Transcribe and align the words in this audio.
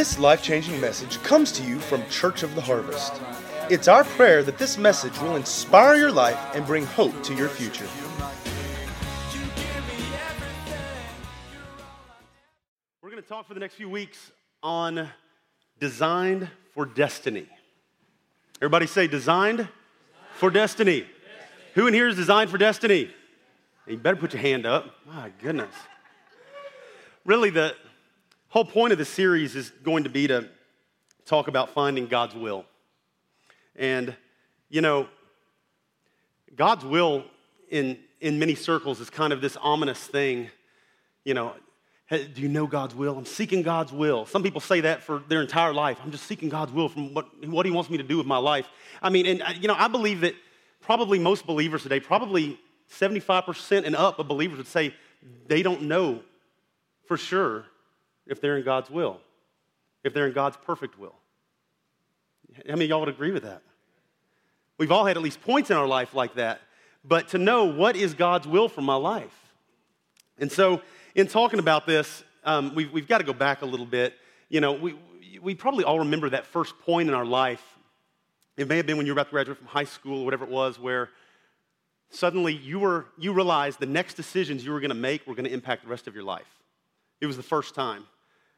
This 0.00 0.18
life 0.18 0.42
changing 0.42 0.80
message 0.80 1.22
comes 1.22 1.52
to 1.52 1.62
you 1.62 1.78
from 1.78 2.02
Church 2.08 2.42
of 2.42 2.54
the 2.54 2.62
Harvest. 2.62 3.20
It's 3.68 3.86
our 3.86 4.02
prayer 4.02 4.42
that 4.42 4.56
this 4.56 4.78
message 4.78 5.12
will 5.20 5.36
inspire 5.36 5.94
your 5.96 6.10
life 6.10 6.38
and 6.54 6.64
bring 6.64 6.86
hope 6.86 7.22
to 7.24 7.34
your 7.34 7.50
future. 7.50 7.86
We're 13.02 13.10
going 13.10 13.22
to 13.22 13.28
talk 13.28 13.46
for 13.46 13.52
the 13.52 13.60
next 13.60 13.74
few 13.74 13.90
weeks 13.90 14.32
on 14.62 15.06
designed 15.78 16.48
for 16.72 16.86
destiny. 16.86 17.46
Everybody 18.56 18.86
say 18.86 19.06
designed 19.06 19.68
for 20.32 20.48
destiny. 20.48 21.04
Who 21.74 21.86
in 21.86 21.92
here 21.92 22.08
is 22.08 22.16
designed 22.16 22.48
for 22.48 22.56
destiny? 22.56 23.10
You 23.86 23.98
better 23.98 24.16
put 24.16 24.32
your 24.32 24.40
hand 24.40 24.64
up. 24.64 24.94
My 25.06 25.30
goodness. 25.42 25.74
Really, 27.26 27.50
the 27.50 27.74
whole 28.50 28.64
point 28.64 28.92
of 28.92 28.98
the 28.98 29.04
series 29.04 29.56
is 29.56 29.70
going 29.82 30.04
to 30.04 30.10
be 30.10 30.26
to 30.26 30.48
talk 31.24 31.48
about 31.48 31.70
finding 31.70 32.06
God's 32.06 32.34
will. 32.34 32.64
And, 33.76 34.14
you 34.68 34.80
know, 34.80 35.08
God's 36.56 36.84
will 36.84 37.24
in, 37.70 37.96
in 38.20 38.40
many 38.40 38.56
circles 38.56 39.00
is 39.00 39.08
kind 39.08 39.32
of 39.32 39.40
this 39.40 39.56
ominous 39.56 40.04
thing. 40.04 40.50
You 41.24 41.34
know, 41.34 41.54
hey, 42.06 42.26
do 42.26 42.42
you 42.42 42.48
know 42.48 42.66
God's 42.66 42.92
will? 42.92 43.16
I'm 43.16 43.24
seeking 43.24 43.62
God's 43.62 43.92
will. 43.92 44.26
Some 44.26 44.42
people 44.42 44.60
say 44.60 44.80
that 44.80 45.04
for 45.04 45.22
their 45.28 45.40
entire 45.40 45.72
life. 45.72 45.98
I'm 46.02 46.10
just 46.10 46.24
seeking 46.24 46.48
God's 46.48 46.72
will 46.72 46.88
from 46.88 47.14
what, 47.14 47.26
what 47.46 47.64
He 47.64 47.70
wants 47.70 47.88
me 47.88 47.98
to 47.98 48.02
do 48.02 48.18
with 48.18 48.26
my 48.26 48.38
life. 48.38 48.68
I 49.00 49.10
mean, 49.10 49.26
and, 49.26 49.42
you 49.62 49.68
know, 49.68 49.76
I 49.78 49.86
believe 49.86 50.22
that 50.22 50.34
probably 50.80 51.20
most 51.20 51.46
believers 51.46 51.84
today, 51.84 52.00
probably 52.00 52.58
75% 52.92 53.86
and 53.86 53.94
up 53.94 54.18
of 54.18 54.26
believers 54.26 54.58
would 54.58 54.66
say 54.66 54.92
they 55.46 55.62
don't 55.62 55.82
know 55.82 56.22
for 57.06 57.16
sure 57.16 57.66
if 58.30 58.40
they're 58.40 58.56
in 58.56 58.64
God's 58.64 58.88
will, 58.88 59.20
if 60.04 60.14
they're 60.14 60.28
in 60.28 60.32
God's 60.32 60.56
perfect 60.64 60.98
will. 60.98 61.16
How 62.66 62.76
many 62.76 62.86
y'all 62.86 63.00
would 63.00 63.08
agree 63.08 63.32
with 63.32 63.42
that? 63.42 63.62
We've 64.78 64.92
all 64.92 65.04
had 65.04 65.16
at 65.16 65.22
least 65.22 65.42
points 65.42 65.70
in 65.70 65.76
our 65.76 65.86
life 65.86 66.14
like 66.14 66.34
that. 66.36 66.62
But 67.04 67.28
to 67.28 67.38
know 67.38 67.64
what 67.64 67.96
is 67.96 68.14
God's 68.14 68.46
will 68.46 68.68
for 68.68 68.82
my 68.82 68.94
life. 68.94 69.34
And 70.38 70.50
so, 70.50 70.80
in 71.14 71.26
talking 71.26 71.58
about 71.58 71.86
this, 71.86 72.24
um, 72.44 72.74
we've, 72.74 72.90
we've 72.92 73.08
got 73.08 73.18
to 73.18 73.24
go 73.24 73.32
back 73.32 73.62
a 73.62 73.66
little 73.66 73.86
bit. 73.86 74.14
You 74.48 74.60
know, 74.60 74.72
we, 74.72 74.94
we 75.42 75.54
probably 75.54 75.84
all 75.84 75.98
remember 75.98 76.30
that 76.30 76.46
first 76.46 76.78
point 76.80 77.08
in 77.08 77.14
our 77.14 77.24
life. 77.24 77.62
It 78.56 78.68
may 78.68 78.76
have 78.76 78.86
been 78.86 78.96
when 78.96 79.06
you 79.06 79.12
were 79.12 79.18
about 79.18 79.28
to 79.28 79.32
graduate 79.32 79.58
from 79.58 79.66
high 79.66 79.84
school 79.84 80.20
or 80.20 80.24
whatever 80.24 80.44
it 80.44 80.50
was, 80.50 80.78
where 80.78 81.10
suddenly 82.10 82.54
you, 82.54 82.78
were, 82.78 83.06
you 83.18 83.32
realized 83.32 83.80
the 83.80 83.86
next 83.86 84.14
decisions 84.14 84.64
you 84.64 84.72
were 84.72 84.80
going 84.80 84.90
to 84.90 84.94
make 84.94 85.26
were 85.26 85.34
going 85.34 85.46
to 85.46 85.52
impact 85.52 85.84
the 85.84 85.88
rest 85.88 86.06
of 86.06 86.14
your 86.14 86.24
life. 86.24 86.60
It 87.20 87.26
was 87.26 87.36
the 87.36 87.42
first 87.42 87.74
time. 87.74 88.04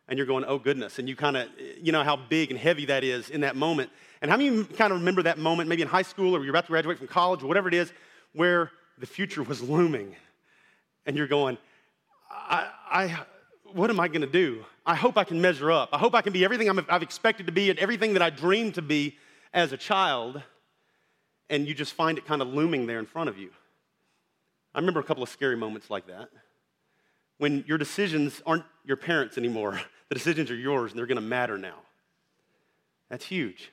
And 0.09 0.19
you're 0.19 0.27
going, 0.27 0.45
oh 0.47 0.59
goodness. 0.59 0.99
And 0.99 1.09
you 1.09 1.17
kind 1.17 1.37
of, 1.37 1.49
you 1.81 1.93
know 1.93 2.03
how 2.03 2.17
big 2.17 2.51
and 2.51 2.59
heavy 2.59 2.87
that 2.87 3.05
is 3.05 3.31
in 3.31 3.43
that 3.43 3.57
moment. 3.57 3.91
And 4.21 4.31
how 4.31 4.37
many 4.37 4.55
you 4.55 4.65
kind 4.65 4.93
of 4.93 4.99
remember 4.99 5.23
that 5.23 5.39
moment, 5.39 5.69
maybe 5.69 5.83
in 5.83 5.89
high 5.89 6.03
school 6.03 6.37
or 6.37 6.41
you're 6.41 6.51
about 6.51 6.67
to 6.67 6.73
graduate 6.73 6.99
from 6.99 7.07
college 7.07 7.43
or 7.43 7.47
whatever 7.47 7.69
it 7.69 7.75
is, 7.75 7.93
where 8.33 8.71
the 8.99 9.07
future 9.07 9.43
was 9.43 9.63
looming? 9.63 10.15
And 11.07 11.17
you're 11.17 11.27
going, 11.27 11.59
I, 12.31 12.69
I 12.91 13.27
what 13.73 13.91
am 13.91 14.01
I 14.01 14.09
going 14.09 14.21
to 14.23 14.27
do? 14.27 14.65
I 14.85 14.95
hope 14.95 15.17
I 15.17 15.25
can 15.25 15.41
measure 15.41 15.71
up. 15.71 15.91
I 15.93 15.99
hope 15.99 16.15
I 16.15 16.23
can 16.23 16.33
be 16.33 16.45
everything 16.45 16.69
i 16.69 16.93
have 16.93 17.03
expected 17.03 17.47
to 17.47 17.53
be 17.53 17.71
and 17.71 17.79
everything 17.79 18.13
that 18.15 18.23
I 18.23 18.31
dreamed 18.31 18.75
to 18.75 18.83
be 18.83 19.17
as 19.55 19.73
a 19.73 19.77
child 19.77 20.43
and 21.49 21.67
you 21.67 21.75
just 21.75 21.93
find 21.93 22.19
it 22.19 22.27
kind 22.27 22.43
of 22.43 22.49
looming 22.49 22.87
there 22.87 22.99
in 22.99 23.07
front 23.07 23.29
of 23.29 23.39
you. 23.39 23.51
I 24.75 24.79
remember 24.79 25.01
a 25.01 25.05
couple 25.05 25.23
of 25.23 25.29
scary 25.29 25.57
moments 25.57 25.91
like 25.91 26.07
that. 26.07 26.31
When 27.43 27.65
your 27.67 27.77
decisions 27.77 28.41
aren't 28.47 28.63
your 28.85 28.97
parents 28.97 29.37
anymore, 29.37 29.81
the 30.09 30.15
decisions 30.15 30.49
are 30.53 30.55
yours 30.55 30.93
and 30.93 30.99
they're 30.99 31.09
going 31.09 31.17
to 31.17 31.21
matter 31.21 31.59
now. 31.59 31.75
That's 33.11 33.27
huge. 33.27 33.73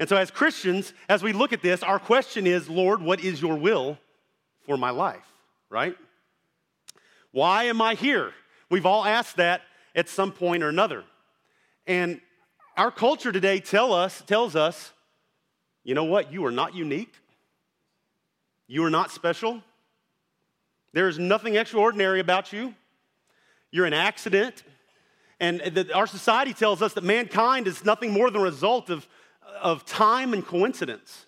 And 0.00 0.08
so, 0.08 0.16
as 0.16 0.32
Christians, 0.32 0.92
as 1.08 1.22
we 1.22 1.32
look 1.32 1.52
at 1.52 1.62
this, 1.62 1.84
our 1.84 2.00
question 2.00 2.44
is 2.44 2.68
Lord, 2.68 3.00
what 3.00 3.22
is 3.22 3.40
your 3.40 3.54
will 3.54 3.98
for 4.66 4.76
my 4.76 4.90
life, 4.90 5.24
right? 5.70 5.94
Why 7.30 7.66
am 7.66 7.80
I 7.80 7.94
here? 7.94 8.32
We've 8.68 8.84
all 8.84 9.04
asked 9.04 9.36
that 9.36 9.62
at 9.94 10.08
some 10.08 10.32
point 10.32 10.64
or 10.64 10.68
another. 10.68 11.04
And 11.86 12.20
our 12.76 12.90
culture 12.90 13.30
today 13.30 13.60
tell 13.60 13.92
us, 13.92 14.24
tells 14.26 14.56
us 14.56 14.92
you 15.84 15.94
know 15.94 16.02
what? 16.02 16.32
You 16.32 16.44
are 16.46 16.50
not 16.50 16.74
unique. 16.74 17.14
You 18.66 18.82
are 18.82 18.90
not 18.90 19.12
special. 19.12 19.62
There 20.92 21.08
is 21.08 21.18
nothing 21.18 21.56
extraordinary 21.56 22.20
about 22.20 22.52
you. 22.52 22.74
You're 23.70 23.86
an 23.86 23.94
accident. 23.94 24.62
And 25.40 25.60
the, 25.60 25.92
our 25.94 26.06
society 26.06 26.52
tells 26.52 26.82
us 26.82 26.92
that 26.94 27.04
mankind 27.04 27.66
is 27.66 27.84
nothing 27.84 28.12
more 28.12 28.30
than 28.30 28.40
a 28.40 28.44
result 28.44 28.90
of, 28.90 29.06
of 29.60 29.84
time 29.84 30.32
and 30.34 30.46
coincidence. 30.46 31.26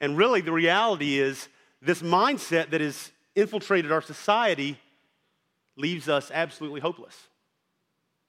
And 0.00 0.16
really, 0.16 0.40
the 0.40 0.52
reality 0.52 1.18
is 1.18 1.48
this 1.80 2.02
mindset 2.02 2.70
that 2.70 2.80
has 2.80 3.10
infiltrated 3.34 3.92
our 3.92 4.02
society 4.02 4.78
leaves 5.76 6.08
us 6.08 6.30
absolutely 6.32 6.80
hopeless, 6.80 7.16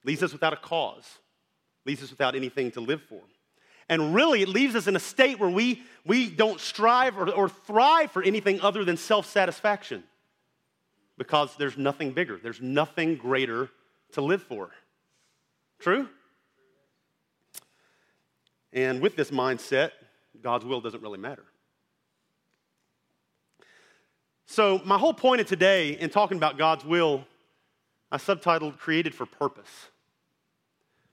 leaves 0.04 0.22
us 0.22 0.32
without 0.32 0.52
a 0.52 0.56
cause 0.56 1.18
leaves 1.88 2.02
us 2.02 2.10
without 2.10 2.34
anything 2.34 2.70
to 2.70 2.80
live 2.80 3.02
for. 3.02 3.22
And 3.88 4.14
really, 4.14 4.42
it 4.42 4.48
leaves 4.48 4.74
us 4.74 4.86
in 4.86 4.96
a 4.96 5.00
state 5.00 5.38
where 5.38 5.48
we, 5.48 5.82
we 6.04 6.28
don't 6.28 6.60
strive 6.60 7.16
or, 7.16 7.30
or 7.30 7.48
thrive 7.48 8.10
for 8.10 8.22
anything 8.22 8.60
other 8.60 8.84
than 8.84 8.96
self 8.96 9.26
satisfaction 9.26 10.04
because 11.16 11.54
there's 11.56 11.76
nothing 11.76 12.12
bigger, 12.12 12.38
there's 12.42 12.60
nothing 12.60 13.16
greater 13.16 13.70
to 14.12 14.20
live 14.20 14.42
for. 14.42 14.70
True? 15.78 16.08
And 18.72 19.00
with 19.00 19.16
this 19.16 19.30
mindset, 19.30 19.92
God's 20.42 20.64
will 20.64 20.80
doesn't 20.80 21.02
really 21.02 21.18
matter. 21.18 21.44
So, 24.46 24.80
my 24.84 24.98
whole 24.98 25.12
point 25.12 25.40
of 25.40 25.46
today 25.46 25.90
in 25.92 26.10
talking 26.10 26.36
about 26.36 26.56
God's 26.56 26.84
will, 26.84 27.24
I 28.10 28.16
subtitled 28.16 28.78
Created 28.78 29.14
for 29.14 29.26
Purpose. 29.26 29.88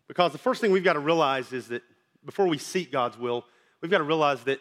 Because 0.08 0.32
the 0.32 0.38
first 0.38 0.62
thing 0.62 0.72
we've 0.72 0.84
got 0.84 0.94
to 0.94 1.00
realize 1.00 1.52
is 1.52 1.68
that 1.68 1.82
before 2.26 2.48
we 2.48 2.58
seek 2.58 2.92
God's 2.92 3.18
will, 3.18 3.46
we've 3.82 3.92
got 3.92 4.00
to 4.00 4.04
realize 4.04 4.44
that, 4.44 4.60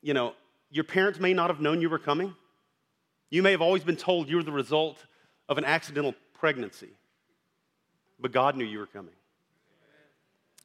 you 0.00 0.14
know, 0.14 0.34
your 0.70 0.84
parents 0.84 1.20
may 1.20 1.34
not 1.34 1.50
have 1.50 1.60
known 1.60 1.80
you 1.80 1.90
were 1.90 1.98
coming. 1.98 2.34
You 3.30 3.42
may 3.42 3.50
have 3.50 3.62
always 3.62 3.84
been 3.84 3.96
told 3.96 4.28
you 4.28 4.36
were 4.36 4.42
the 4.42 4.52
result 4.52 4.98
of 5.48 5.58
an 5.58 5.64
accidental 5.64 6.14
pregnancy, 6.34 6.90
but 8.18 8.32
God 8.32 8.56
knew 8.56 8.64
you 8.64 8.78
were 8.78 8.86
coming. 8.86 9.14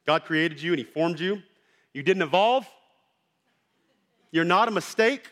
God 0.06 0.24
created 0.24 0.62
you 0.62 0.72
and 0.72 0.78
He 0.78 0.84
formed 0.84 1.20
you. 1.20 1.42
You 1.92 2.02
didn't 2.02 2.22
evolve. 2.22 2.66
You're 4.30 4.44
not 4.44 4.68
a 4.68 4.70
mistake. 4.70 5.30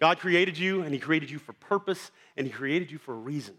God 0.00 0.18
created 0.18 0.56
you 0.56 0.82
and 0.82 0.94
He 0.94 1.00
created 1.00 1.30
you 1.30 1.38
for 1.38 1.52
purpose 1.52 2.10
and 2.36 2.46
He 2.46 2.52
created 2.52 2.90
you 2.90 2.98
for 2.98 3.12
a 3.12 3.18
reason. 3.18 3.54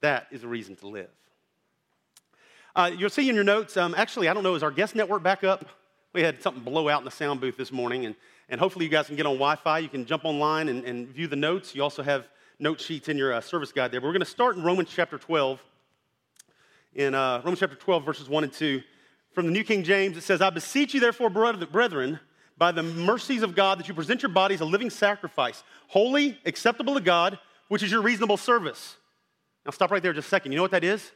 That 0.00 0.26
is 0.30 0.44
a 0.44 0.48
reason 0.48 0.76
to 0.76 0.88
live. 0.88 1.10
Uh, 2.76 2.90
you'll 2.94 3.08
see 3.08 3.26
in 3.26 3.34
your 3.34 3.42
notes, 3.42 3.74
um, 3.78 3.94
actually, 3.96 4.28
I 4.28 4.34
don't 4.34 4.42
know, 4.42 4.54
is 4.54 4.62
our 4.62 4.70
guest 4.70 4.94
network 4.94 5.22
back 5.22 5.42
up? 5.42 5.64
We 6.12 6.20
had 6.20 6.42
something 6.42 6.62
blow 6.62 6.90
out 6.90 7.00
in 7.00 7.06
the 7.06 7.10
sound 7.10 7.40
booth 7.40 7.56
this 7.56 7.72
morning, 7.72 8.04
and, 8.04 8.14
and 8.50 8.60
hopefully 8.60 8.84
you 8.84 8.90
guys 8.90 9.06
can 9.06 9.16
get 9.16 9.24
on 9.24 9.36
Wi 9.36 9.56
Fi. 9.56 9.78
You 9.78 9.88
can 9.88 10.04
jump 10.04 10.26
online 10.26 10.68
and, 10.68 10.84
and 10.84 11.08
view 11.08 11.26
the 11.26 11.36
notes. 11.36 11.74
You 11.74 11.82
also 11.82 12.02
have 12.02 12.28
note 12.58 12.78
sheets 12.78 13.08
in 13.08 13.16
your 13.16 13.32
uh, 13.32 13.40
service 13.40 13.72
guide 13.72 13.92
there. 13.92 14.00
But 14.02 14.08
we're 14.08 14.12
going 14.12 14.20
to 14.20 14.26
start 14.26 14.58
in 14.58 14.62
Romans 14.62 14.90
chapter 14.94 15.16
12. 15.16 15.64
In 16.96 17.14
uh, 17.14 17.38
Romans 17.38 17.60
chapter 17.60 17.76
12, 17.76 18.04
verses 18.04 18.28
1 18.28 18.44
and 18.44 18.52
2. 18.52 18.82
From 19.32 19.46
the 19.46 19.52
New 19.52 19.64
King 19.64 19.82
James, 19.82 20.18
it 20.18 20.22
says, 20.22 20.42
I 20.42 20.50
beseech 20.50 20.92
you, 20.92 21.00
therefore, 21.00 21.30
brethren, 21.30 22.20
by 22.58 22.72
the 22.72 22.82
mercies 22.82 23.42
of 23.42 23.54
God, 23.54 23.78
that 23.78 23.88
you 23.88 23.94
present 23.94 24.20
your 24.20 24.32
bodies 24.32 24.60
a 24.60 24.66
living 24.66 24.90
sacrifice, 24.90 25.64
holy, 25.88 26.38
acceptable 26.44 26.92
to 26.92 27.00
God, 27.00 27.38
which 27.68 27.82
is 27.82 27.90
your 27.90 28.02
reasonable 28.02 28.36
service. 28.36 28.96
Now, 29.64 29.70
stop 29.70 29.90
right 29.90 30.02
there 30.02 30.12
just 30.12 30.26
a 30.26 30.28
second. 30.28 30.52
You 30.52 30.56
know 30.56 30.62
what 30.62 30.72
that 30.72 30.84
is? 30.84 31.10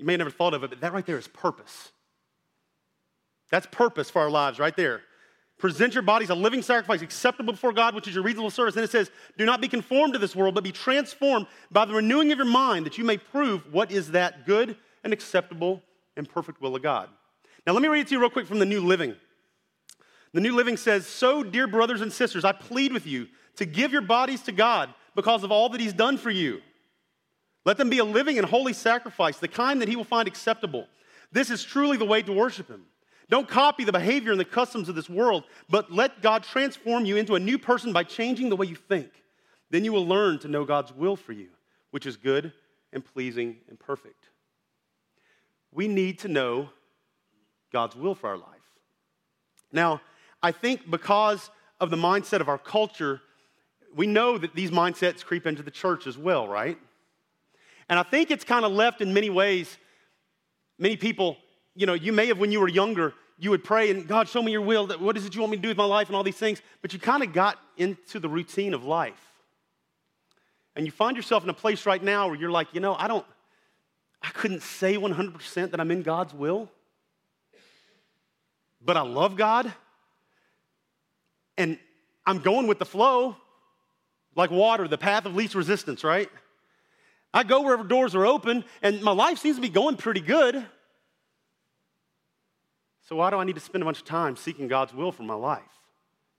You 0.00 0.06
may 0.06 0.14
have 0.14 0.20
never 0.20 0.30
thought 0.30 0.54
of 0.54 0.64
it, 0.64 0.70
but 0.70 0.80
that 0.80 0.94
right 0.94 1.04
there 1.04 1.18
is 1.18 1.28
purpose. 1.28 1.92
That's 3.50 3.66
purpose 3.66 4.08
for 4.08 4.22
our 4.22 4.30
lives 4.30 4.58
right 4.58 4.74
there. 4.74 5.02
Present 5.58 5.92
your 5.92 6.02
bodies 6.02 6.30
a 6.30 6.34
living 6.34 6.62
sacrifice 6.62 7.02
acceptable 7.02 7.52
before 7.52 7.74
God, 7.74 7.94
which 7.94 8.08
is 8.08 8.14
your 8.14 8.24
reasonable 8.24 8.48
service. 8.48 8.76
And 8.76 8.84
it 8.84 8.90
says, 8.90 9.10
Do 9.36 9.44
not 9.44 9.60
be 9.60 9.68
conformed 9.68 10.14
to 10.14 10.18
this 10.18 10.34
world, 10.34 10.54
but 10.54 10.64
be 10.64 10.72
transformed 10.72 11.48
by 11.70 11.84
the 11.84 11.92
renewing 11.92 12.32
of 12.32 12.38
your 12.38 12.46
mind, 12.46 12.86
that 12.86 12.96
you 12.96 13.04
may 13.04 13.18
prove 13.18 13.70
what 13.70 13.92
is 13.92 14.12
that 14.12 14.46
good 14.46 14.74
and 15.04 15.12
acceptable 15.12 15.82
and 16.16 16.26
perfect 16.26 16.62
will 16.62 16.74
of 16.74 16.82
God. 16.82 17.10
Now, 17.66 17.74
let 17.74 17.82
me 17.82 17.88
read 17.88 18.00
it 18.00 18.06
to 18.08 18.14
you 18.14 18.20
real 18.20 18.30
quick 18.30 18.46
from 18.46 18.58
the 18.58 18.64
New 18.64 18.80
Living. 18.80 19.14
The 20.32 20.40
New 20.40 20.56
Living 20.56 20.78
says, 20.78 21.06
So, 21.06 21.42
dear 21.42 21.66
brothers 21.66 22.00
and 22.00 22.10
sisters, 22.10 22.46
I 22.46 22.52
plead 22.52 22.94
with 22.94 23.06
you 23.06 23.28
to 23.56 23.66
give 23.66 23.92
your 23.92 24.00
bodies 24.00 24.40
to 24.44 24.52
God 24.52 24.94
because 25.14 25.44
of 25.44 25.52
all 25.52 25.68
that 25.68 25.80
He's 25.82 25.92
done 25.92 26.16
for 26.16 26.30
you. 26.30 26.62
Let 27.64 27.76
them 27.76 27.90
be 27.90 27.98
a 27.98 28.04
living 28.04 28.38
and 28.38 28.46
holy 28.46 28.72
sacrifice, 28.72 29.38
the 29.38 29.48
kind 29.48 29.80
that 29.82 29.88
he 29.88 29.96
will 29.96 30.04
find 30.04 30.26
acceptable. 30.26 30.86
This 31.32 31.50
is 31.50 31.62
truly 31.62 31.96
the 31.96 32.04
way 32.04 32.22
to 32.22 32.32
worship 32.32 32.68
him. 32.68 32.84
Don't 33.28 33.48
copy 33.48 33.84
the 33.84 33.92
behavior 33.92 34.32
and 34.32 34.40
the 34.40 34.44
customs 34.44 34.88
of 34.88 34.96
this 34.96 35.08
world, 35.08 35.44
but 35.68 35.92
let 35.92 36.20
God 36.20 36.42
transform 36.42 37.04
you 37.04 37.16
into 37.16 37.36
a 37.36 37.40
new 37.40 37.58
person 37.58 37.92
by 37.92 38.02
changing 38.02 38.48
the 38.48 38.56
way 38.56 38.66
you 38.66 38.74
think. 38.74 39.08
Then 39.70 39.84
you 39.84 39.92
will 39.92 40.06
learn 40.06 40.40
to 40.40 40.48
know 40.48 40.64
God's 40.64 40.92
will 40.92 41.14
for 41.14 41.32
you, 41.32 41.48
which 41.92 42.06
is 42.06 42.16
good 42.16 42.52
and 42.92 43.04
pleasing 43.04 43.58
and 43.68 43.78
perfect. 43.78 44.24
We 45.72 45.86
need 45.86 46.18
to 46.20 46.28
know 46.28 46.70
God's 47.72 47.94
will 47.94 48.16
for 48.16 48.30
our 48.30 48.36
life. 48.36 48.46
Now, 49.72 50.00
I 50.42 50.50
think 50.50 50.90
because 50.90 51.50
of 51.80 51.90
the 51.90 51.96
mindset 51.96 52.40
of 52.40 52.48
our 52.48 52.58
culture, 52.58 53.20
we 53.94 54.08
know 54.08 54.38
that 54.38 54.56
these 54.56 54.72
mindsets 54.72 55.24
creep 55.24 55.46
into 55.46 55.62
the 55.62 55.70
church 55.70 56.08
as 56.08 56.18
well, 56.18 56.48
right? 56.48 56.78
And 57.90 57.98
I 57.98 58.04
think 58.04 58.30
it's 58.30 58.44
kind 58.44 58.64
of 58.64 58.70
left 58.70 59.00
in 59.00 59.12
many 59.12 59.28
ways. 59.28 59.76
Many 60.78 60.96
people, 60.96 61.36
you 61.74 61.86
know, 61.86 61.94
you 61.94 62.12
may 62.12 62.26
have, 62.28 62.38
when 62.38 62.52
you 62.52 62.60
were 62.60 62.68
younger, 62.68 63.12
you 63.36 63.50
would 63.50 63.64
pray 63.64 63.90
and 63.90 64.06
God, 64.06 64.28
show 64.28 64.40
me 64.40 64.52
your 64.52 64.60
will. 64.60 64.86
What 64.86 65.16
is 65.16 65.26
it 65.26 65.34
you 65.34 65.40
want 65.40 65.50
me 65.50 65.56
to 65.56 65.62
do 65.62 65.68
with 65.68 65.76
my 65.76 65.84
life 65.84 66.06
and 66.06 66.14
all 66.14 66.22
these 66.22 66.36
things? 66.36 66.62
But 66.82 66.92
you 66.92 67.00
kind 67.00 67.22
of 67.22 67.32
got 67.32 67.58
into 67.76 68.20
the 68.20 68.28
routine 68.28 68.74
of 68.74 68.84
life. 68.84 69.20
And 70.76 70.86
you 70.86 70.92
find 70.92 71.16
yourself 71.16 71.42
in 71.42 71.50
a 71.50 71.54
place 71.54 71.84
right 71.84 72.02
now 72.02 72.28
where 72.28 72.36
you're 72.36 72.50
like, 72.50 72.68
you 72.72 72.80
know, 72.80 72.94
I 72.94 73.08
don't, 73.08 73.26
I 74.22 74.28
couldn't 74.28 74.62
say 74.62 74.94
100% 74.94 75.70
that 75.72 75.80
I'm 75.80 75.90
in 75.90 76.02
God's 76.02 76.32
will, 76.32 76.70
but 78.80 78.96
I 78.96 79.02
love 79.02 79.36
God. 79.36 79.72
And 81.58 81.76
I'm 82.24 82.38
going 82.38 82.68
with 82.68 82.78
the 82.78 82.86
flow, 82.86 83.36
like 84.36 84.52
water, 84.52 84.86
the 84.86 84.96
path 84.96 85.26
of 85.26 85.34
least 85.34 85.56
resistance, 85.56 86.04
right? 86.04 86.30
I 87.32 87.44
go 87.44 87.62
wherever 87.62 87.84
doors 87.84 88.14
are 88.14 88.26
open, 88.26 88.64
and 88.82 89.02
my 89.02 89.12
life 89.12 89.38
seems 89.38 89.56
to 89.56 89.62
be 89.62 89.68
going 89.68 89.96
pretty 89.96 90.20
good. 90.20 90.66
So, 93.08 93.16
why 93.16 93.30
do 93.30 93.36
I 93.36 93.44
need 93.44 93.54
to 93.54 93.60
spend 93.60 93.82
a 93.82 93.84
bunch 93.84 93.98
of 93.98 94.04
time 94.04 94.36
seeking 94.36 94.68
God's 94.68 94.92
will 94.94 95.12
for 95.12 95.22
my 95.22 95.34
life? 95.34 95.62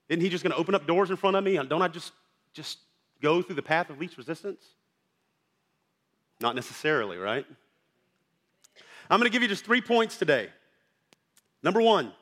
Isn't 0.08 0.20
He 0.20 0.28
just 0.28 0.44
going 0.44 0.52
to 0.52 0.58
open 0.58 0.74
up 0.74 0.86
doors 0.86 1.10
in 1.10 1.16
front 1.16 1.36
of 1.36 1.44
me? 1.44 1.54
Don't 1.56 1.82
I 1.82 1.88
just, 1.88 2.12
just 2.52 2.78
go 3.20 3.40
through 3.40 3.56
the 3.56 3.62
path 3.62 3.88
of 3.88 3.98
least 3.98 4.18
resistance? 4.18 4.64
Not 6.40 6.54
necessarily, 6.54 7.16
right? 7.16 7.46
I'm 9.08 9.18
going 9.18 9.30
to 9.30 9.32
give 9.32 9.42
you 9.42 9.48
just 9.48 9.64
three 9.64 9.80
points 9.80 10.16
today. 10.16 10.48
Number 11.62 11.80
one, 11.80 12.12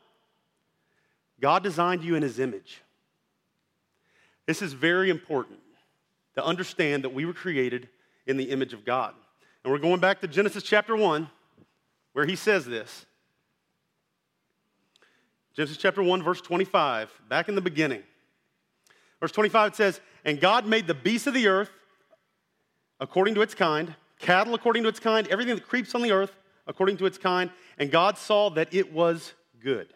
God 1.40 1.62
designed 1.62 2.04
you 2.04 2.14
in 2.14 2.22
His 2.22 2.38
image. 2.38 2.82
This 4.46 4.62
is 4.62 4.72
very 4.72 5.10
important 5.10 5.60
to 6.34 6.44
understand 6.44 7.04
that 7.04 7.14
we 7.14 7.24
were 7.24 7.32
created 7.32 7.88
in 8.30 8.36
the 8.36 8.44
image 8.44 8.72
of 8.72 8.84
God. 8.84 9.14
And 9.62 9.72
we're 9.72 9.78
going 9.78 10.00
back 10.00 10.20
to 10.20 10.28
Genesis 10.28 10.62
chapter 10.62 10.96
1, 10.96 11.28
where 12.12 12.24
He 12.24 12.36
says 12.36 12.64
this. 12.64 13.04
Genesis 15.54 15.76
chapter 15.76 16.02
1, 16.02 16.22
verse 16.22 16.40
25, 16.40 17.10
back 17.28 17.48
in 17.48 17.54
the 17.54 17.60
beginning. 17.60 18.02
Verse 19.18 19.32
25 19.32 19.72
it 19.72 19.76
says, 19.76 20.00
And 20.24 20.40
God 20.40 20.66
made 20.66 20.86
the 20.86 20.94
beasts 20.94 21.26
of 21.26 21.34
the 21.34 21.48
earth 21.48 21.70
according 23.00 23.34
to 23.34 23.42
its 23.42 23.54
kind, 23.54 23.94
cattle 24.18 24.54
according 24.54 24.84
to 24.84 24.88
its 24.88 25.00
kind, 25.00 25.26
everything 25.28 25.54
that 25.56 25.66
creeps 25.66 25.94
on 25.94 26.02
the 26.02 26.12
earth 26.12 26.34
according 26.66 26.96
to 26.98 27.06
its 27.06 27.18
kind. 27.18 27.50
And 27.78 27.90
God 27.90 28.16
saw 28.16 28.48
that 28.50 28.72
it 28.72 28.92
was 28.92 29.34
good. 29.62 29.92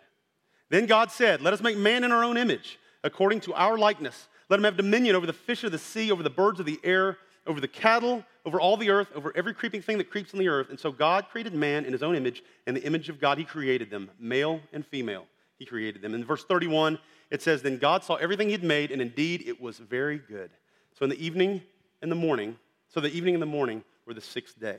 Then 0.68 0.86
God 0.86 1.10
said, 1.10 1.40
Let 1.40 1.54
us 1.54 1.62
make 1.62 1.76
man 1.76 2.04
in 2.04 2.12
our 2.12 2.24
own 2.24 2.36
image, 2.36 2.78
according 3.02 3.40
to 3.42 3.54
our 3.54 3.78
likeness. 3.78 4.28
Let 4.50 4.58
him 4.58 4.64
have 4.64 4.76
dominion 4.76 5.16
over 5.16 5.26
the 5.26 5.32
fish 5.32 5.64
of 5.64 5.72
the 5.72 5.78
sea, 5.78 6.10
over 6.10 6.22
the 6.22 6.30
birds 6.30 6.60
of 6.60 6.66
the 6.66 6.80
air, 6.84 7.16
over 7.46 7.60
the 7.60 7.68
cattle, 7.68 8.24
over 8.46 8.60
all 8.60 8.76
the 8.76 8.90
earth, 8.90 9.08
over 9.14 9.32
every 9.36 9.54
creeping 9.54 9.82
thing 9.82 9.98
that 9.98 10.10
creeps 10.10 10.32
on 10.32 10.40
the 10.40 10.48
earth. 10.48 10.70
And 10.70 10.78
so 10.78 10.90
God 10.90 11.26
created 11.30 11.54
man 11.54 11.84
in 11.84 11.92
his 11.92 12.02
own 12.02 12.14
image. 12.14 12.42
and 12.66 12.76
the 12.76 12.82
image 12.84 13.08
of 13.08 13.20
God, 13.20 13.38
he 13.38 13.44
created 13.44 13.90
them, 13.90 14.10
male 14.18 14.60
and 14.72 14.86
female 14.86 15.26
he 15.58 15.64
created 15.64 16.02
them. 16.02 16.14
In 16.14 16.24
verse 16.24 16.44
31, 16.44 16.98
it 17.30 17.42
says, 17.42 17.62
Then 17.62 17.78
God 17.78 18.04
saw 18.04 18.14
everything 18.16 18.50
he'd 18.50 18.64
made, 18.64 18.90
and 18.90 19.00
indeed 19.00 19.44
it 19.46 19.60
was 19.60 19.78
very 19.78 20.18
good. 20.18 20.50
So 20.98 21.04
in 21.04 21.10
the 21.10 21.24
evening 21.24 21.62
and 22.02 22.10
the 22.10 22.16
morning, 22.16 22.56
so 22.88 23.00
the 23.00 23.12
evening 23.12 23.34
and 23.34 23.42
the 23.42 23.46
morning 23.46 23.82
were 24.06 24.14
the 24.14 24.20
sixth 24.20 24.58
day. 24.60 24.78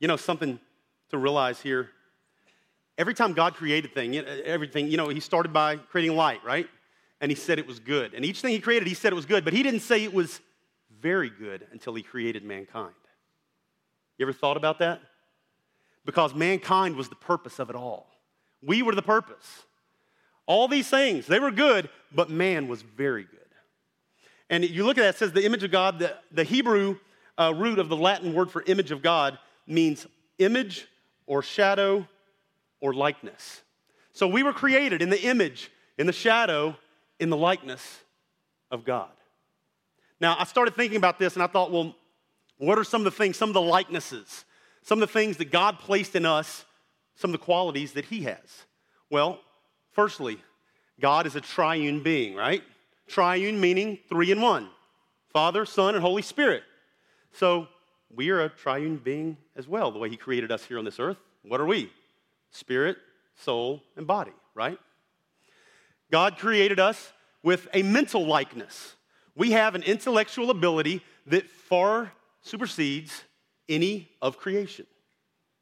You 0.00 0.08
know, 0.08 0.16
something 0.16 0.58
to 1.10 1.18
realize 1.18 1.60
here. 1.60 1.90
Every 2.98 3.14
time 3.14 3.32
God 3.32 3.54
created 3.54 3.94
thing, 3.94 4.16
everything, 4.16 4.88
you 4.88 4.96
know, 4.96 5.08
he 5.08 5.20
started 5.20 5.52
by 5.52 5.76
creating 5.76 6.16
light, 6.16 6.44
right? 6.44 6.68
And 7.20 7.30
he 7.30 7.36
said 7.36 7.58
it 7.58 7.66
was 7.66 7.78
good. 7.78 8.14
And 8.14 8.24
each 8.24 8.40
thing 8.40 8.52
he 8.52 8.58
created, 8.58 8.88
he 8.88 8.94
said 8.94 9.12
it 9.12 9.16
was 9.16 9.26
good, 9.26 9.44
but 9.44 9.52
he 9.52 9.62
didn't 9.62 9.80
say 9.80 10.02
it 10.02 10.12
was 10.12 10.40
very 11.02 11.28
good 11.28 11.66
until 11.72 11.94
he 11.94 12.02
created 12.02 12.44
mankind. 12.44 12.94
You 14.16 14.24
ever 14.24 14.32
thought 14.32 14.56
about 14.56 14.78
that? 14.78 15.00
Because 16.04 16.34
mankind 16.34 16.96
was 16.96 17.08
the 17.08 17.16
purpose 17.16 17.58
of 17.58 17.68
it 17.68 17.76
all. 17.76 18.06
We 18.62 18.82
were 18.82 18.94
the 18.94 19.02
purpose. 19.02 19.64
All 20.46 20.68
these 20.68 20.88
things, 20.88 21.26
they 21.26 21.38
were 21.38 21.50
good, 21.50 21.88
but 22.14 22.30
man 22.30 22.68
was 22.68 22.82
very 22.82 23.24
good. 23.24 23.38
And 24.50 24.64
you 24.64 24.84
look 24.84 24.98
at 24.98 25.02
that, 25.02 25.14
it 25.14 25.18
says 25.18 25.32
the 25.32 25.44
image 25.44 25.64
of 25.64 25.70
God, 25.70 25.98
the, 25.98 26.16
the 26.30 26.44
Hebrew 26.44 26.98
uh, 27.38 27.52
root 27.56 27.78
of 27.78 27.88
the 27.88 27.96
Latin 27.96 28.34
word 28.34 28.50
for 28.50 28.62
image 28.66 28.90
of 28.90 29.02
God 29.02 29.38
means 29.66 30.06
image 30.38 30.86
or 31.26 31.42
shadow 31.42 32.06
or 32.80 32.92
likeness. 32.92 33.62
So 34.12 34.28
we 34.28 34.42
were 34.42 34.52
created 34.52 35.00
in 35.00 35.08
the 35.08 35.22
image, 35.22 35.70
in 35.98 36.06
the 36.06 36.12
shadow, 36.12 36.76
in 37.18 37.30
the 37.30 37.36
likeness 37.36 38.00
of 38.70 38.84
God. 38.84 39.10
Now, 40.22 40.36
I 40.38 40.44
started 40.44 40.76
thinking 40.76 40.96
about 40.96 41.18
this 41.18 41.34
and 41.34 41.42
I 41.42 41.48
thought, 41.48 41.72
well, 41.72 41.96
what 42.56 42.78
are 42.78 42.84
some 42.84 43.00
of 43.00 43.04
the 43.06 43.10
things, 43.10 43.36
some 43.36 43.50
of 43.50 43.54
the 43.54 43.60
likenesses, 43.60 44.44
some 44.82 45.02
of 45.02 45.08
the 45.08 45.12
things 45.12 45.36
that 45.38 45.50
God 45.50 45.80
placed 45.80 46.14
in 46.14 46.24
us 46.24 46.64
some 47.16 47.34
of 47.34 47.40
the 47.40 47.44
qualities 47.44 47.92
that 47.94 48.04
he 48.04 48.22
has? 48.22 48.64
Well, 49.10 49.40
firstly, 49.90 50.38
God 51.00 51.26
is 51.26 51.34
a 51.34 51.40
triune 51.40 52.04
being, 52.04 52.36
right? 52.36 52.62
Triune 53.08 53.60
meaning 53.60 53.98
three 54.08 54.30
in 54.30 54.40
one 54.40 54.70
Father, 55.32 55.66
Son, 55.66 55.96
and 55.96 56.02
Holy 56.02 56.22
Spirit. 56.22 56.62
So 57.32 57.66
we 58.14 58.30
are 58.30 58.42
a 58.42 58.48
triune 58.48 58.98
being 58.98 59.36
as 59.56 59.66
well, 59.66 59.90
the 59.90 59.98
way 59.98 60.08
he 60.08 60.16
created 60.16 60.52
us 60.52 60.64
here 60.64 60.78
on 60.78 60.84
this 60.84 61.00
earth. 61.00 61.16
What 61.42 61.60
are 61.60 61.66
we? 61.66 61.90
Spirit, 62.52 62.96
soul, 63.34 63.82
and 63.96 64.06
body, 64.06 64.32
right? 64.54 64.78
God 66.12 66.38
created 66.38 66.78
us 66.78 67.12
with 67.42 67.66
a 67.74 67.82
mental 67.82 68.24
likeness. 68.24 68.94
We 69.34 69.52
have 69.52 69.74
an 69.74 69.82
intellectual 69.82 70.50
ability 70.50 71.02
that 71.26 71.48
far 71.48 72.12
supersedes 72.42 73.22
any 73.68 74.10
of 74.20 74.36
creation. 74.36 74.86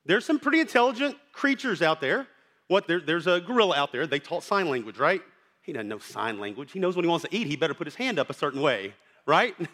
There's 0.07 0.25
some 0.25 0.39
pretty 0.39 0.61
intelligent 0.61 1.17
creatures 1.33 1.83
out 1.83 2.01
there. 2.01 2.27
What, 2.69 2.87
there, 2.87 3.01
there's 3.01 3.27
a 3.27 3.41
gorilla 3.41 3.77
out 3.77 3.93
there. 3.93 4.07
They 4.07 4.19
taught 4.19 4.43
sign 4.43 4.69
language, 4.69 4.99
right? 4.99 5.23
He 5.63 5.73
doesn't 5.73 5.89
know 5.89 5.99
sign 5.99 6.39
language. 6.41 6.73
He 6.73 6.79
knows 6.79 6.97
when 6.97 7.05
he 7.05 7.09
wants 7.09 7.27
to 7.29 7.35
eat, 7.35 7.47
he 7.47 7.57
better 7.57 7.75
put 7.75 7.87
his 7.87 7.95
hand 7.95 8.19
up 8.19 8.31
a 8.31 8.35
certain 8.35 8.61
way, 8.61 8.95
right? 9.27 9.55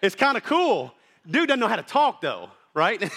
It's 0.00 0.14
kind 0.14 0.36
of 0.36 0.44
cool. 0.44 0.94
Dude 1.28 1.48
doesn't 1.48 1.58
know 1.58 1.66
how 1.66 1.74
to 1.74 1.82
talk, 1.82 2.20
though, 2.20 2.50
right? 2.72 3.10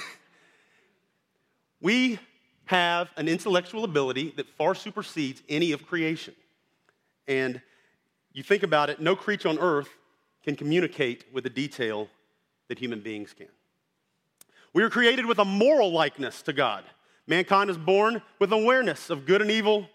we 1.79 2.17
have 2.65 3.11
an 3.17 3.27
intellectual 3.27 3.83
ability 3.83 4.33
that 4.37 4.49
far 4.57 4.73
supersedes 4.73 5.43
any 5.47 5.73
of 5.73 5.85
creation. 5.85 6.33
And 7.27 7.61
you 8.33 8.41
think 8.41 8.63
about 8.63 8.89
it, 8.89 8.99
no 8.99 9.15
creature 9.15 9.47
on 9.47 9.59
earth 9.59 9.89
can 10.43 10.55
communicate 10.55 11.25
with 11.33 11.43
the 11.43 11.49
detail 11.49 12.07
that 12.67 12.79
human 12.79 13.01
beings 13.01 13.33
can. 13.33 13.47
We 14.73 14.83
are 14.83 14.89
created 14.89 15.25
with 15.25 15.39
a 15.39 15.45
moral 15.45 15.91
likeness 15.91 16.41
to 16.43 16.53
God. 16.53 16.83
Mankind 17.27 17.69
is 17.69 17.77
born 17.77 18.21
with 18.39 18.51
awareness 18.51 19.09
of 19.09 19.25
good 19.25 19.41
and 19.41 19.51
evil, 19.51 19.87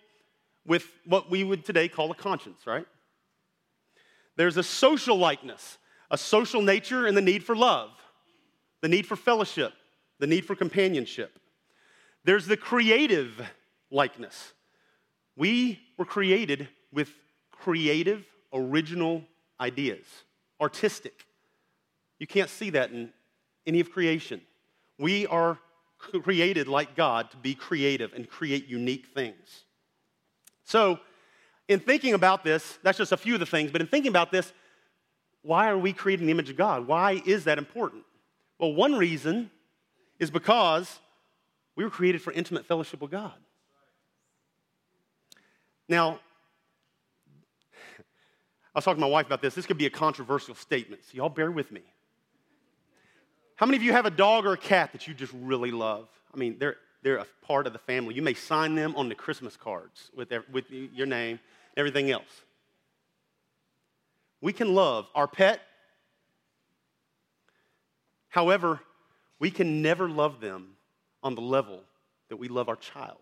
with 0.66 0.86
what 1.04 1.30
we 1.30 1.44
would 1.44 1.64
today 1.64 1.88
call 1.88 2.10
a 2.10 2.14
conscience, 2.14 2.66
right? 2.66 2.86
There's 4.36 4.56
a 4.56 4.62
social 4.62 5.16
likeness, 5.16 5.78
a 6.10 6.18
social 6.18 6.60
nature, 6.60 7.06
and 7.06 7.16
the 7.16 7.22
need 7.22 7.42
for 7.42 7.56
love, 7.56 7.90
the 8.82 8.88
need 8.88 9.06
for 9.06 9.16
fellowship, 9.16 9.72
the 10.18 10.26
need 10.26 10.44
for 10.44 10.54
companionship. 10.54 11.38
There's 12.24 12.46
the 12.46 12.56
creative 12.56 13.40
likeness. 13.90 14.52
We 15.36 15.80
were 15.96 16.04
created 16.04 16.68
with 16.92 17.10
creative, 17.50 18.26
original 18.52 19.22
ideas, 19.60 20.04
artistic. 20.60 21.26
You 22.18 22.26
can't 22.26 22.50
see 22.50 22.70
that 22.70 22.90
in 22.90 23.12
any 23.66 23.80
of 23.80 23.90
creation. 23.90 24.40
We 24.98 25.26
are 25.26 25.58
created 25.98 26.68
like 26.68 26.94
God 26.94 27.30
to 27.32 27.36
be 27.36 27.54
creative 27.54 28.12
and 28.12 28.28
create 28.28 28.66
unique 28.66 29.06
things. 29.14 29.64
So, 30.64 30.98
in 31.68 31.80
thinking 31.80 32.14
about 32.14 32.44
this, 32.44 32.78
that's 32.82 32.98
just 32.98 33.12
a 33.12 33.16
few 33.16 33.34
of 33.34 33.40
the 33.40 33.46
things, 33.46 33.70
but 33.70 33.80
in 33.80 33.86
thinking 33.86 34.10
about 34.10 34.30
this, 34.30 34.52
why 35.42 35.68
are 35.68 35.78
we 35.78 35.92
creating 35.92 36.26
the 36.26 36.32
image 36.32 36.50
of 36.50 36.56
God? 36.56 36.86
Why 36.86 37.22
is 37.24 37.44
that 37.44 37.58
important? 37.58 38.04
Well, 38.58 38.72
one 38.72 38.94
reason 38.94 39.50
is 40.18 40.30
because 40.30 40.98
we 41.76 41.84
were 41.84 41.90
created 41.90 42.22
for 42.22 42.32
intimate 42.32 42.66
fellowship 42.66 43.00
with 43.00 43.10
God. 43.10 43.34
Now, 45.88 46.20
I 48.76 48.78
was 48.78 48.84
talking 48.84 49.00
to 49.00 49.06
my 49.06 49.10
wife 49.10 49.26
about 49.26 49.40
this. 49.40 49.54
This 49.54 49.64
could 49.64 49.78
be 49.78 49.86
a 49.86 49.90
controversial 49.90 50.54
statement, 50.54 51.02
so 51.04 51.16
y'all 51.16 51.28
bear 51.28 51.50
with 51.50 51.72
me. 51.72 51.80
How 53.56 53.64
many 53.64 53.78
of 53.78 53.82
you 53.82 53.92
have 53.92 54.04
a 54.04 54.10
dog 54.10 54.44
or 54.44 54.52
a 54.52 54.58
cat 54.58 54.92
that 54.92 55.08
you 55.08 55.14
just 55.14 55.32
really 55.32 55.70
love? 55.72 56.06
I 56.32 56.36
mean, 56.36 56.56
they're, 56.58 56.76
they're 57.02 57.16
a 57.16 57.26
part 57.42 57.66
of 57.66 57.72
the 57.72 57.78
family. 57.80 58.14
You 58.14 58.22
may 58.22 58.34
sign 58.34 58.74
them 58.74 58.94
on 58.94 59.08
the 59.08 59.14
Christmas 59.14 59.56
cards 59.56 60.10
with, 60.14 60.30
with 60.52 60.70
your 60.70 61.06
name, 61.06 61.40
everything 61.76 62.10
else. 62.10 62.42
We 64.40 64.52
can 64.52 64.74
love 64.74 65.06
our 65.14 65.26
pet 65.26 65.62
However, 68.36 68.80
we 69.38 69.50
can 69.50 69.80
never 69.80 70.10
love 70.10 70.40
them 70.42 70.76
on 71.22 71.34
the 71.34 71.40
level 71.40 71.80
that 72.28 72.36
we 72.36 72.48
love 72.48 72.68
our 72.68 72.76
child 72.76 73.16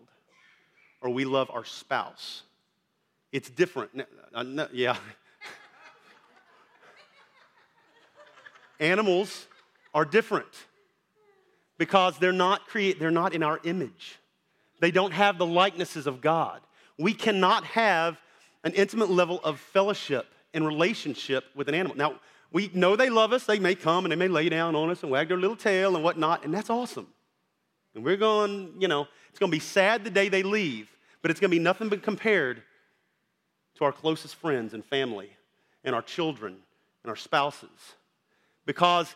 or 0.99 1.09
we 1.09 1.23
love 1.23 1.49
our 1.53 1.63
spouse. 1.63 2.43
It's 3.31 3.49
different. 3.49 4.05
Uh, 4.33 4.67
yeah. 4.73 4.97
Animals 8.79 9.47
are 9.93 10.05
different 10.05 10.47
because 11.77 12.17
they're 12.17 12.31
not 12.31 12.67
create 12.67 12.99
they're 12.99 13.11
not 13.11 13.33
in 13.33 13.43
our 13.43 13.59
image. 13.63 14.19
They 14.79 14.91
don't 14.91 15.11
have 15.11 15.37
the 15.37 15.45
likenesses 15.45 16.07
of 16.07 16.21
God. 16.21 16.61
We 16.97 17.13
cannot 17.13 17.63
have 17.65 18.19
an 18.63 18.73
intimate 18.73 19.09
level 19.09 19.39
of 19.43 19.59
fellowship 19.59 20.25
and 20.53 20.65
relationship 20.65 21.45
with 21.55 21.69
an 21.69 21.75
animal. 21.75 21.95
Now, 21.95 22.19
we 22.51 22.69
know 22.73 22.95
they 22.95 23.09
love 23.09 23.33
us. 23.33 23.45
They 23.45 23.59
may 23.59 23.75
come 23.75 24.05
and 24.05 24.11
they 24.11 24.15
may 24.15 24.27
lay 24.27 24.49
down 24.49 24.75
on 24.75 24.89
us 24.89 25.03
and 25.03 25.11
wag 25.11 25.27
their 25.27 25.37
little 25.37 25.55
tail 25.55 25.95
and 25.95 26.03
whatnot, 26.03 26.45
and 26.45 26.53
that's 26.53 26.69
awesome. 26.69 27.07
And 27.93 28.03
we're 28.03 28.17
going, 28.17 28.73
you 28.79 28.87
know, 28.87 29.07
it's 29.29 29.39
going 29.39 29.51
to 29.51 29.55
be 29.55 29.61
sad 29.61 30.03
the 30.03 30.09
day 30.09 30.29
they 30.29 30.43
leave, 30.43 30.89
but 31.21 31.31
it's 31.31 31.39
going 31.39 31.51
to 31.51 31.55
be 31.55 31.61
nothing 31.61 31.89
but 31.89 32.01
compared 32.01 32.61
to 33.75 33.83
our 33.83 33.91
closest 33.91 34.35
friends 34.35 34.73
and 34.73 34.85
family 34.85 35.29
and 35.83 35.93
our 35.93 36.01
children 36.01 36.55
and 37.03 37.09
our 37.09 37.15
spouses 37.15 37.95
because 38.65 39.15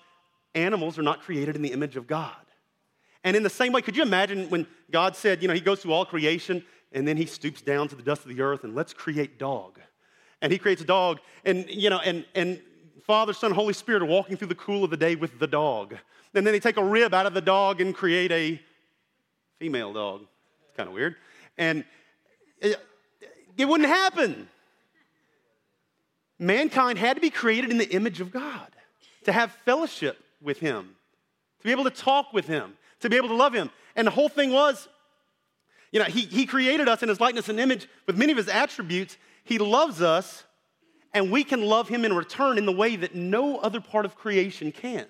animals 0.56 0.98
are 0.98 1.04
not 1.04 1.22
created 1.22 1.56
in 1.56 1.62
the 1.62 1.72
image 1.72 1.96
of 1.96 2.08
God. 2.08 2.36
And 3.24 3.36
in 3.36 3.44
the 3.44 3.50
same 3.50 3.74
way, 3.74 3.82
could 3.82 3.98
you 3.98 4.04
imagine 4.04 4.50
when 4.50 4.66
God 4.92 5.16
said, 5.16 5.42
you 5.42 5.48
know, 5.48 5.54
He 5.54 5.60
goes 5.60 5.82
through 5.82 5.94
all 5.94 6.06
creation 6.06 6.64
and 6.92 7.08
then 7.08 7.18
He 7.18 7.26
stoops 7.26 7.62
down 7.62 7.88
to 7.90 7.96
the 7.96 8.04
dust 8.04 8.24
of 8.24 8.30
the 8.36 8.42
earth 8.42 8.64
and 8.64 8.76
let's 8.76 8.94
create 8.94 9.38
dog. 9.38 9.80
And 10.42 10.52
He 10.52 10.58
creates 10.58 10.82
a 10.82 10.86
dog, 10.86 11.20
and, 11.44 11.70
you 11.70 11.90
know, 11.90 12.00
and, 12.00 12.26
and 12.34 12.62
Father, 13.06 13.34
Son, 13.34 13.52
Holy 13.52 13.74
Spirit 13.74 14.04
are 14.04 14.06
walking 14.06 14.38
through 14.38 14.48
the 14.48 14.56
cool 14.56 14.84
of 14.84 14.90
the 14.90 14.98
day 14.98 15.16
with 15.16 15.38
the 15.40 15.48
dog. 15.48 15.96
And 16.34 16.46
then 16.46 16.54
they 16.54 16.60
take 16.60 16.78
a 16.78 16.84
rib 16.84 17.14
out 17.14 17.26
of 17.26 17.34
the 17.34 17.42
dog 17.42 17.82
and 17.82 17.94
create 17.94 18.32
a 18.32 18.62
female 19.58 19.92
dog. 19.92 20.22
It's 20.68 20.78
kind 20.78 20.88
of 20.88 20.94
weird. 20.94 21.16
And 21.58 21.84
it, 22.62 22.80
it 23.58 23.66
wouldn't 23.66 23.90
happen. 23.90 24.48
Mankind 26.38 26.98
had 26.98 27.16
to 27.16 27.22
be 27.22 27.30
created 27.30 27.70
in 27.70 27.78
the 27.78 27.90
image 27.90 28.22
of 28.22 28.32
God, 28.32 28.70
to 29.24 29.32
have 29.32 29.52
fellowship 29.66 30.18
with 30.42 30.60
Him, 30.60 30.96
to 31.60 31.64
be 31.64 31.72
able 31.72 31.84
to 31.84 31.90
talk 31.90 32.34
with 32.34 32.48
Him, 32.48 32.78
to 33.02 33.10
be 33.10 33.18
able 33.18 33.30
to 33.30 33.36
love 33.36 33.54
Him. 33.54 33.70
And 33.96 34.08
the 34.08 34.12
whole 34.12 34.30
thing 34.30 34.52
was, 34.52 34.88
you 35.92 36.00
know, 36.00 36.06
He, 36.06 36.22
he 36.22 36.46
created 36.46 36.88
us 36.88 37.04
in 37.04 37.10
His 37.10 37.20
likeness 37.20 37.50
and 37.50 37.60
image 37.60 37.88
with 38.08 38.18
many 38.18 38.32
of 38.32 38.38
His 38.38 38.48
attributes. 38.48 39.18
He 39.44 39.58
loves 39.58 40.02
us, 40.02 40.44
and 41.14 41.32
we 41.32 41.44
can 41.44 41.62
love 41.62 41.90
Him 41.90 42.06
in 42.06 42.14
return 42.14 42.58
in 42.58 42.66
the 42.66 42.72
way 42.72 42.96
that 42.96 43.16
no 43.16 43.58
other 43.58 43.82
part 43.82 44.06
of 44.06 44.16
creation 44.16 44.72
can. 44.72 45.06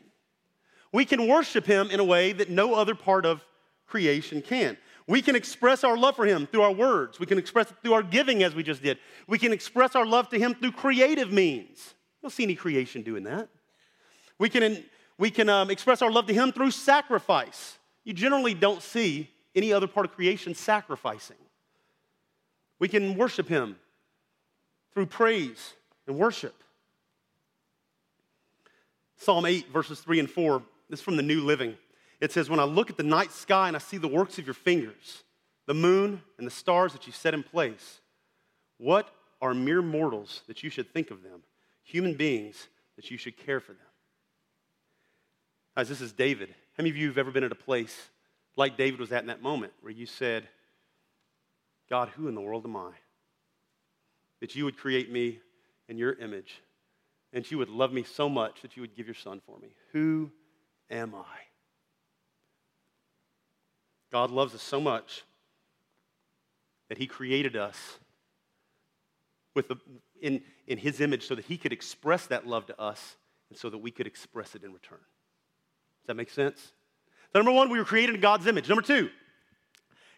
We 0.92 1.06
can 1.06 1.28
worship 1.28 1.66
Him 1.66 1.92
in 1.92 2.00
a 2.00 2.04
way 2.04 2.32
that 2.32 2.50
no 2.50 2.74
other 2.74 2.96
part 2.96 3.26
of 3.26 3.44
creation 3.86 4.42
can. 4.42 4.78
We 5.08 5.22
can 5.22 5.36
express 5.36 5.84
our 5.84 5.98
love 5.98 6.16
for 6.16 6.26
Him 6.26 6.48
through 6.48 6.62
our 6.62 6.72
words. 6.72 7.20
We 7.20 7.26
can 7.26 7.38
express 7.38 7.72
it 7.72 7.78
through 7.82 7.94
our 7.94 8.04
giving, 8.04 8.44
as 8.44 8.56
we 8.56 8.64
just 8.64 8.82
did. 8.82 9.00
We 9.28 9.40
can 9.40 9.52
express 9.52 9.96
our 9.96 10.06
love 10.06 10.30
to 10.30 10.40
Him 10.40 10.54
through 10.54 10.74
creative 10.74 11.32
means. 11.32 11.96
You 12.22 12.24
don't 12.24 12.32
see 12.32 12.44
any 12.44 12.56
creation 12.56 13.02
doing 13.02 13.24
that. 13.24 13.50
We 14.40 14.50
can, 14.50 14.84
we 15.18 15.30
can 15.30 15.50
um, 15.50 15.70
express 15.70 16.02
our 16.02 16.10
love 16.10 16.26
to 16.28 16.34
Him 16.34 16.52
through 16.52 16.72
sacrifice. 16.72 17.78
You 18.06 18.14
generally 18.14 18.54
don't 18.54 18.82
see 18.82 19.30
any 19.54 19.74
other 19.74 19.88
part 19.88 20.06
of 20.06 20.14
creation 20.14 20.56
sacrificing. 20.56 21.38
We 22.80 22.88
can 22.88 23.16
worship 23.16 23.48
Him 23.48 23.76
through 24.94 25.08
praise 25.08 25.74
and 26.08 26.18
worship. 26.18 26.56
Psalm 29.18 29.46
8, 29.46 29.70
verses 29.72 30.00
3 30.00 30.22
and 30.22 30.30
4, 30.30 30.64
this 30.90 31.00
is 31.00 31.04
from 31.04 31.18
the 31.18 31.24
New 31.24 31.44
Living. 31.44 31.76
It 32.22 32.32
says, 32.32 32.50
When 32.50 32.60
I 32.60 32.64
look 32.64 32.90
at 32.90 32.96
the 32.96 33.04
night 33.04 33.34
sky 33.34 33.68
and 33.68 33.76
I 33.76 33.80
see 33.80 33.98
the 33.98 34.08
works 34.08 34.40
of 34.40 34.48
your 34.48 34.54
fingers, 34.54 35.24
the 35.68 35.74
moon 35.74 36.22
and 36.38 36.48
the 36.48 36.52
stars 36.52 36.94
that 36.94 37.06
you 37.06 37.12
set 37.12 37.34
in 37.34 37.44
place, 37.44 38.00
what 38.78 39.14
are 39.42 39.54
mere 39.54 39.82
mortals 39.82 40.42
that 40.48 40.64
you 40.64 40.70
should 40.70 40.94
think 40.94 41.12
of 41.12 41.22
them? 41.22 41.44
Human 41.84 42.14
beings 42.14 42.70
that 42.96 43.12
you 43.12 43.18
should 43.18 43.38
care 43.38 43.60
for 43.60 43.74
them. 43.74 43.89
Guys, 45.76 45.90
this 45.90 46.02
is 46.02 46.12
David. 46.12 46.50
How 46.50 46.82
many 46.82 46.90
of 46.90 46.98
you 46.98 47.08
have 47.08 47.18
ever 47.18 47.32
been 47.32 47.44
at 47.44 47.52
a 47.52 47.56
place 47.56 48.10
like 48.56 48.78
David 48.78 49.00
was 49.00 49.12
at 49.12 49.22
in 49.22 49.28
that 49.28 49.42
moment 49.42 49.74
where 49.82 49.94
you 49.94 50.06
said, 50.06 50.48
God, 51.90 52.10
who 52.10 52.28
in 52.28 52.36
the 52.36 52.42
world 52.42 52.66
am 52.66 52.76
I? 52.76 52.92
That 54.42 54.56
you 54.56 54.66
would 54.66 54.78
create 54.78 55.12
me 55.12 55.40
in 55.88 55.98
your 55.98 56.14
image 56.14 56.62
and 57.34 57.50
you 57.50 57.58
would 57.58 57.70
love 57.70 57.94
me 57.94 58.04
so 58.04 58.28
much 58.28 58.62
that 58.62 58.76
you 58.76 58.82
would 58.82 58.96
give 58.96 59.06
your 59.06 59.16
son 59.16 59.42
for 59.46 59.58
me. 59.60 59.70
Who 59.94 60.32
am 60.90 61.14
I? 61.16 61.38
God 64.12 64.32
loves 64.32 64.56
us 64.56 64.64
so 64.64 64.82
much 64.82 65.24
that 66.90 66.98
He 66.98 67.06
created 67.06 67.56
us 67.56 68.00
with 69.56 69.68
the, 69.68 69.76
in, 70.22 70.42
in 70.68 70.80
His 70.80 71.00
image 71.00 71.28
so 71.28 71.36
that 71.36 71.46
He 71.46 71.58
could 71.58 71.72
express 71.72 72.26
that 72.28 72.48
love 72.48 72.66
to 72.68 72.82
us 72.82 73.18
and 73.50 73.58
so 73.58 73.70
that 73.70 73.78
we 73.78 73.92
could 73.92 74.08
express 74.08 74.56
it 74.56 74.64
in 74.64 74.74
return. 74.74 75.00
That 76.10 76.16
make 76.16 76.32
sense? 76.32 76.72
So, 77.32 77.38
number 77.38 77.52
one, 77.52 77.70
we 77.70 77.78
were 77.78 77.86
created 77.86 78.16
in 78.16 78.22
God's 78.22 78.48
image. 78.48 78.68
Number 78.68 78.82
two, 78.82 79.12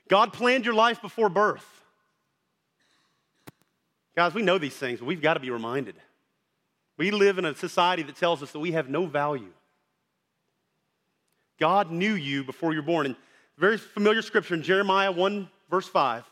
God 0.08 0.32
planned 0.32 0.64
your 0.64 0.74
life 0.74 1.02
before 1.02 1.28
birth. 1.28 1.66
Guys, 4.16 4.34
we 4.34 4.42
know 4.42 4.58
these 4.58 4.74
things, 4.74 5.00
but 5.00 5.06
we've 5.06 5.22
got 5.22 5.34
to 5.34 5.42
be 5.42 5.50
reminded. 5.50 5.96
We 6.96 7.12
live 7.12 7.40
in 7.40 7.44
a 7.44 7.54
society 7.54 8.04
that 8.04 8.16
tells 8.16 8.42
us 8.42 8.54
that 8.54 8.60
we 8.60 8.72
have 8.72 8.88
no 8.88 9.06
value. 9.06 9.52
God 11.60 11.92
knew 11.92 12.14
you 12.14 12.46
before 12.46 12.72
you 12.72 12.80
were 12.80 12.88
born. 12.88 13.08
And 13.08 13.18
very 13.58 13.78
familiar 13.78 14.22
scripture 14.22 14.54
in 14.54 14.64
Jeremiah 14.64 15.12
1, 15.12 15.50
verse 15.70 15.90
5. 15.90 16.24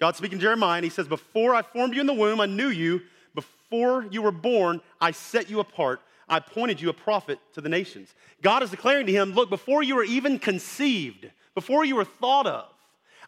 God 0.00 0.16
speaking 0.16 0.38
Jeremiah, 0.38 0.78
and 0.78 0.84
he 0.84 0.90
says, 0.90 1.06
Before 1.06 1.54
I 1.54 1.60
formed 1.60 1.94
you 1.94 2.00
in 2.00 2.06
the 2.06 2.14
womb, 2.14 2.40
I 2.40 2.46
knew 2.46 2.68
you. 2.68 3.02
Before 3.34 4.06
you 4.10 4.22
were 4.22 4.32
born, 4.32 4.80
I 4.98 5.10
set 5.10 5.50
you 5.50 5.60
apart. 5.60 6.00
I 6.28 6.38
appointed 6.38 6.80
you 6.80 6.90
a 6.90 6.94
prophet 6.94 7.38
to 7.54 7.60
the 7.60 7.68
nations. 7.68 8.14
God 8.42 8.62
is 8.62 8.70
declaring 8.70 9.06
to 9.06 9.12
him, 9.12 9.32
Look, 9.32 9.50
before 9.50 9.82
you 9.82 9.96
were 9.96 10.04
even 10.04 10.38
conceived, 10.38 11.30
before 11.54 11.84
you 11.84 11.96
were 11.96 12.04
thought 12.04 12.46
of, 12.46 12.68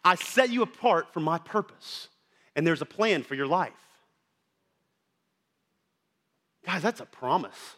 I 0.03 0.15
set 0.15 0.49
you 0.49 0.61
apart 0.61 1.13
for 1.13 1.19
my 1.19 1.37
purpose. 1.37 2.07
And 2.55 2.65
there's 2.65 2.81
a 2.81 2.85
plan 2.85 3.23
for 3.23 3.35
your 3.35 3.47
life. 3.47 3.71
Guys, 6.65 6.81
that's 6.81 6.99
a 6.99 7.05
promise. 7.05 7.75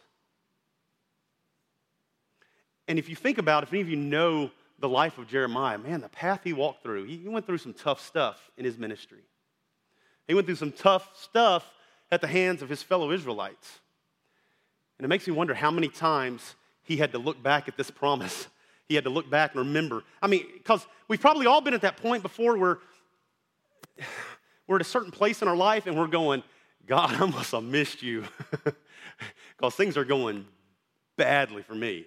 And 2.86 2.98
if 2.98 3.08
you 3.08 3.16
think 3.16 3.38
about 3.38 3.62
it, 3.62 3.68
if 3.68 3.72
any 3.72 3.82
of 3.82 3.88
you 3.88 3.96
know 3.96 4.50
the 4.78 4.88
life 4.88 5.16
of 5.16 5.28
Jeremiah, 5.28 5.78
man, 5.78 6.00
the 6.00 6.08
path 6.08 6.40
he 6.44 6.52
walked 6.52 6.82
through, 6.82 7.04
he 7.04 7.26
went 7.26 7.46
through 7.46 7.58
some 7.58 7.72
tough 7.72 8.04
stuff 8.04 8.50
in 8.58 8.64
his 8.64 8.76
ministry. 8.76 9.22
He 10.26 10.34
went 10.34 10.46
through 10.46 10.56
some 10.56 10.72
tough 10.72 11.10
stuff 11.16 11.70
at 12.10 12.20
the 12.20 12.26
hands 12.26 12.62
of 12.62 12.68
his 12.68 12.82
fellow 12.82 13.10
Israelites. 13.10 13.80
And 14.98 15.04
it 15.04 15.08
makes 15.08 15.26
me 15.26 15.32
wonder 15.32 15.54
how 15.54 15.70
many 15.70 15.88
times 15.88 16.54
he 16.82 16.96
had 16.96 17.12
to 17.12 17.18
look 17.18 17.42
back 17.42 17.68
at 17.68 17.76
this 17.76 17.90
promise. 17.90 18.48
He 18.86 18.96
had 18.96 19.04
to 19.04 19.10
look 19.10 19.30
back 19.30 19.54
and 19.54 19.60
remember. 19.60 20.04
I 20.20 20.26
mean, 20.26 20.44
because 20.52 20.86
we've 21.08 21.18
probably 21.18 21.46
all 21.46 21.62
been 21.62 21.72
at 21.72 21.80
that 21.80 21.96
point 21.96 22.22
before 22.22 22.58
where 22.58 22.80
we're 24.66 24.76
at 24.76 24.82
a 24.82 24.84
certain 24.84 25.10
place 25.10 25.40
in 25.40 25.48
our 25.48 25.56
life 25.56 25.86
and 25.86 25.96
we're 25.96 26.06
going, 26.06 26.42
God, 26.86 27.14
I 27.14 27.24
must 27.24 27.52
have 27.52 27.62
missed 27.62 28.02
you 28.02 28.24
because 29.56 29.74
things 29.74 29.96
are 29.96 30.04
going 30.04 30.44
badly 31.16 31.62
for 31.62 31.74
me. 31.74 32.04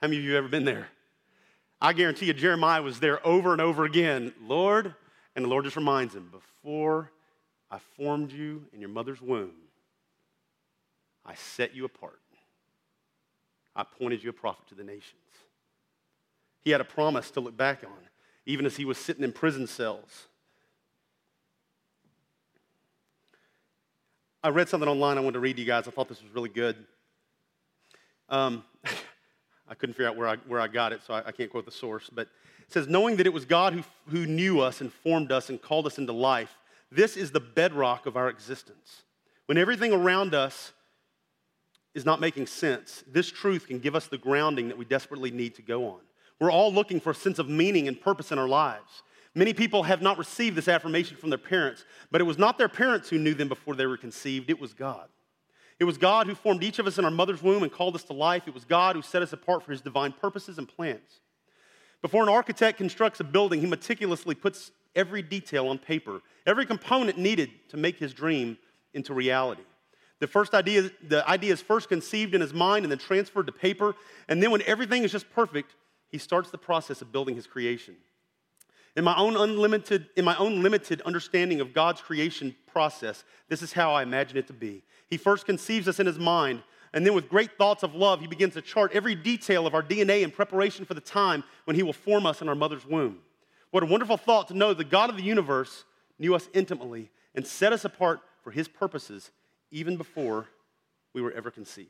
How 0.00 0.08
many 0.08 0.16
of 0.16 0.24
you 0.24 0.32
have 0.32 0.44
ever 0.44 0.48
been 0.48 0.64
there? 0.64 0.88
I 1.80 1.92
guarantee 1.92 2.26
you, 2.26 2.32
Jeremiah 2.32 2.80
was 2.80 3.00
there 3.00 3.24
over 3.26 3.52
and 3.52 3.60
over 3.60 3.84
again. 3.84 4.32
Lord, 4.40 4.94
and 5.36 5.44
the 5.44 5.48
Lord 5.48 5.64
just 5.64 5.76
reminds 5.76 6.14
him, 6.14 6.30
before 6.30 7.10
I 7.70 7.78
formed 7.96 8.32
you 8.32 8.64
in 8.72 8.80
your 8.80 8.88
mother's 8.88 9.20
womb, 9.20 9.52
I 11.24 11.34
set 11.34 11.74
you 11.74 11.84
apart. 11.84 12.20
I 13.74 13.82
appointed 13.82 14.22
you 14.22 14.30
a 14.30 14.34
prophet 14.34 14.68
to 14.68 14.74
the 14.74 14.84
nations. 14.84 15.14
He 16.60 16.70
had 16.70 16.80
a 16.80 16.84
promise 16.84 17.30
to 17.32 17.40
look 17.40 17.56
back 17.56 17.84
on, 17.84 18.08
even 18.46 18.66
as 18.66 18.76
he 18.76 18.84
was 18.84 18.98
sitting 18.98 19.24
in 19.24 19.32
prison 19.32 19.66
cells. 19.66 20.26
I 24.44 24.48
read 24.48 24.68
something 24.68 24.88
online 24.88 25.18
I 25.18 25.20
wanted 25.20 25.34
to 25.34 25.40
read 25.40 25.56
to 25.56 25.62
you 25.62 25.66
guys. 25.66 25.86
I 25.86 25.92
thought 25.92 26.08
this 26.08 26.22
was 26.22 26.34
really 26.34 26.48
good. 26.48 26.76
Um, 28.28 28.64
I 29.68 29.74
couldn't 29.74 29.94
figure 29.94 30.08
out 30.08 30.16
where 30.16 30.28
I, 30.28 30.36
where 30.48 30.60
I 30.60 30.68
got 30.68 30.92
it, 30.92 31.00
so 31.06 31.14
I, 31.14 31.28
I 31.28 31.32
can't 31.32 31.50
quote 31.50 31.64
the 31.64 31.70
source. 31.70 32.10
But 32.12 32.28
it 32.60 32.72
says, 32.72 32.88
knowing 32.88 33.16
that 33.16 33.26
it 33.26 33.32
was 33.32 33.44
God 33.44 33.72
who, 33.72 33.82
who 34.08 34.26
knew 34.26 34.60
us 34.60 34.80
and 34.80 34.92
formed 34.92 35.30
us 35.30 35.48
and 35.48 35.62
called 35.62 35.86
us 35.86 35.98
into 35.98 36.12
life, 36.12 36.58
this 36.90 37.16
is 37.16 37.30
the 37.30 37.40
bedrock 37.40 38.06
of 38.06 38.16
our 38.16 38.28
existence. 38.28 39.02
When 39.46 39.58
everything 39.58 39.92
around 39.92 40.34
us 40.34 40.72
is 41.94 42.04
not 42.04 42.20
making 42.20 42.46
sense, 42.46 43.04
this 43.06 43.30
truth 43.30 43.66
can 43.66 43.78
give 43.78 43.94
us 43.94 44.06
the 44.06 44.18
grounding 44.18 44.68
that 44.68 44.78
we 44.78 44.84
desperately 44.84 45.30
need 45.30 45.54
to 45.54 45.62
go 45.62 45.86
on. 45.88 46.00
We're 46.40 46.50
all 46.50 46.72
looking 46.72 47.00
for 47.00 47.10
a 47.10 47.14
sense 47.14 47.38
of 47.38 47.48
meaning 47.48 47.86
and 47.86 48.00
purpose 48.00 48.32
in 48.32 48.38
our 48.38 48.48
lives. 48.48 49.02
Many 49.34 49.54
people 49.54 49.82
have 49.84 50.02
not 50.02 50.18
received 50.18 50.56
this 50.56 50.68
affirmation 50.68 51.16
from 51.16 51.30
their 51.30 51.38
parents, 51.38 51.84
but 52.10 52.20
it 52.20 52.24
was 52.24 52.38
not 52.38 52.58
their 52.58 52.68
parents 52.68 53.08
who 53.08 53.18
knew 53.18 53.34
them 53.34 53.48
before 53.48 53.74
they 53.74 53.86
were 53.86 53.96
conceived, 53.96 54.50
it 54.50 54.60
was 54.60 54.74
God. 54.74 55.08
It 55.78 55.84
was 55.84 55.98
God 55.98 56.26
who 56.26 56.34
formed 56.34 56.62
each 56.62 56.78
of 56.78 56.86
us 56.86 56.98
in 56.98 57.04
our 57.04 57.10
mother's 57.10 57.42
womb 57.42 57.62
and 57.62 57.72
called 57.72 57.94
us 57.94 58.04
to 58.04 58.12
life. 58.12 58.46
It 58.46 58.54
was 58.54 58.64
God 58.64 58.94
who 58.94 59.02
set 59.02 59.22
us 59.22 59.32
apart 59.32 59.64
for 59.64 59.72
his 59.72 59.80
divine 59.80 60.12
purposes 60.12 60.58
and 60.58 60.68
plans. 60.68 61.20
Before 62.02 62.22
an 62.22 62.28
architect 62.28 62.78
constructs 62.78 63.20
a 63.20 63.24
building, 63.24 63.60
he 63.60 63.66
meticulously 63.66 64.34
puts 64.34 64.70
every 64.94 65.22
detail 65.22 65.68
on 65.68 65.78
paper, 65.78 66.20
every 66.46 66.66
component 66.66 67.18
needed 67.18 67.50
to 67.70 67.76
make 67.76 67.98
his 67.98 68.12
dream 68.12 68.58
into 68.94 69.14
reality. 69.14 69.62
The 70.22 70.28
first 70.28 70.54
idea, 70.54 70.88
the 71.08 71.28
idea 71.28 71.52
is 71.52 71.60
first 71.60 71.88
conceived 71.88 72.32
in 72.32 72.40
his 72.40 72.54
mind 72.54 72.84
and 72.84 72.92
then 72.92 72.98
transferred 73.00 73.46
to 73.46 73.52
paper. 73.52 73.96
And 74.28 74.40
then 74.40 74.52
when 74.52 74.62
everything 74.62 75.02
is 75.02 75.10
just 75.10 75.28
perfect, 75.32 75.74
he 76.10 76.18
starts 76.18 76.52
the 76.52 76.58
process 76.58 77.02
of 77.02 77.10
building 77.10 77.34
his 77.34 77.48
creation. 77.48 77.96
In 78.94 79.02
my 79.02 79.16
own 79.16 79.36
unlimited, 79.36 80.06
in 80.16 80.24
my 80.24 80.36
own 80.36 80.62
limited 80.62 81.00
understanding 81.00 81.60
of 81.60 81.74
God's 81.74 82.00
creation 82.00 82.54
process, 82.68 83.24
this 83.48 83.62
is 83.62 83.72
how 83.72 83.94
I 83.94 84.04
imagine 84.04 84.36
it 84.36 84.46
to 84.46 84.52
be. 84.52 84.84
He 85.10 85.16
first 85.16 85.44
conceives 85.44 85.88
us 85.88 85.98
in 85.98 86.06
his 86.06 86.20
mind, 86.20 86.62
and 86.92 87.04
then 87.04 87.14
with 87.14 87.28
great 87.28 87.58
thoughts 87.58 87.82
of 87.82 87.96
love, 87.96 88.20
he 88.20 88.28
begins 88.28 88.54
to 88.54 88.62
chart 88.62 88.92
every 88.94 89.16
detail 89.16 89.66
of 89.66 89.74
our 89.74 89.82
DNA 89.82 90.22
in 90.22 90.30
preparation 90.30 90.84
for 90.84 90.94
the 90.94 91.00
time 91.00 91.42
when 91.64 91.74
he 91.74 91.82
will 91.82 91.92
form 91.92 92.26
us 92.26 92.40
in 92.40 92.48
our 92.48 92.54
mother's 92.54 92.86
womb. 92.86 93.18
What 93.72 93.82
a 93.82 93.86
wonderful 93.86 94.18
thought 94.18 94.46
to 94.48 94.54
know 94.54 94.72
the 94.72 94.84
God 94.84 95.10
of 95.10 95.16
the 95.16 95.24
universe 95.24 95.82
knew 96.20 96.36
us 96.36 96.48
intimately 96.54 97.10
and 97.34 97.44
set 97.44 97.72
us 97.72 97.84
apart 97.84 98.20
for 98.44 98.52
his 98.52 98.68
purposes 98.68 99.32
even 99.72 99.96
before 99.96 100.46
we 101.12 101.20
were 101.20 101.32
ever 101.32 101.50
conceived. 101.50 101.88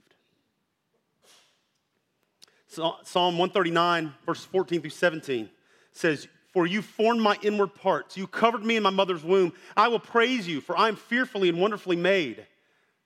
Psalm 2.68 3.36
139, 3.36 4.14
verses 4.24 4.46
14 4.46 4.80
through 4.80 4.88
17 4.90 5.50
says, 5.92 6.26
for 6.54 6.66
you 6.66 6.80
formed 6.80 7.20
my 7.20 7.36
inward 7.42 7.74
parts. 7.74 8.16
You 8.16 8.26
covered 8.26 8.64
me 8.64 8.76
in 8.76 8.82
my 8.82 8.90
mother's 8.90 9.22
womb. 9.22 9.52
I 9.76 9.88
will 9.88 9.98
praise 9.98 10.48
you, 10.48 10.60
for 10.60 10.76
I 10.76 10.88
am 10.88 10.96
fearfully 10.96 11.50
and 11.50 11.60
wonderfully 11.60 11.96
made. 11.96 12.46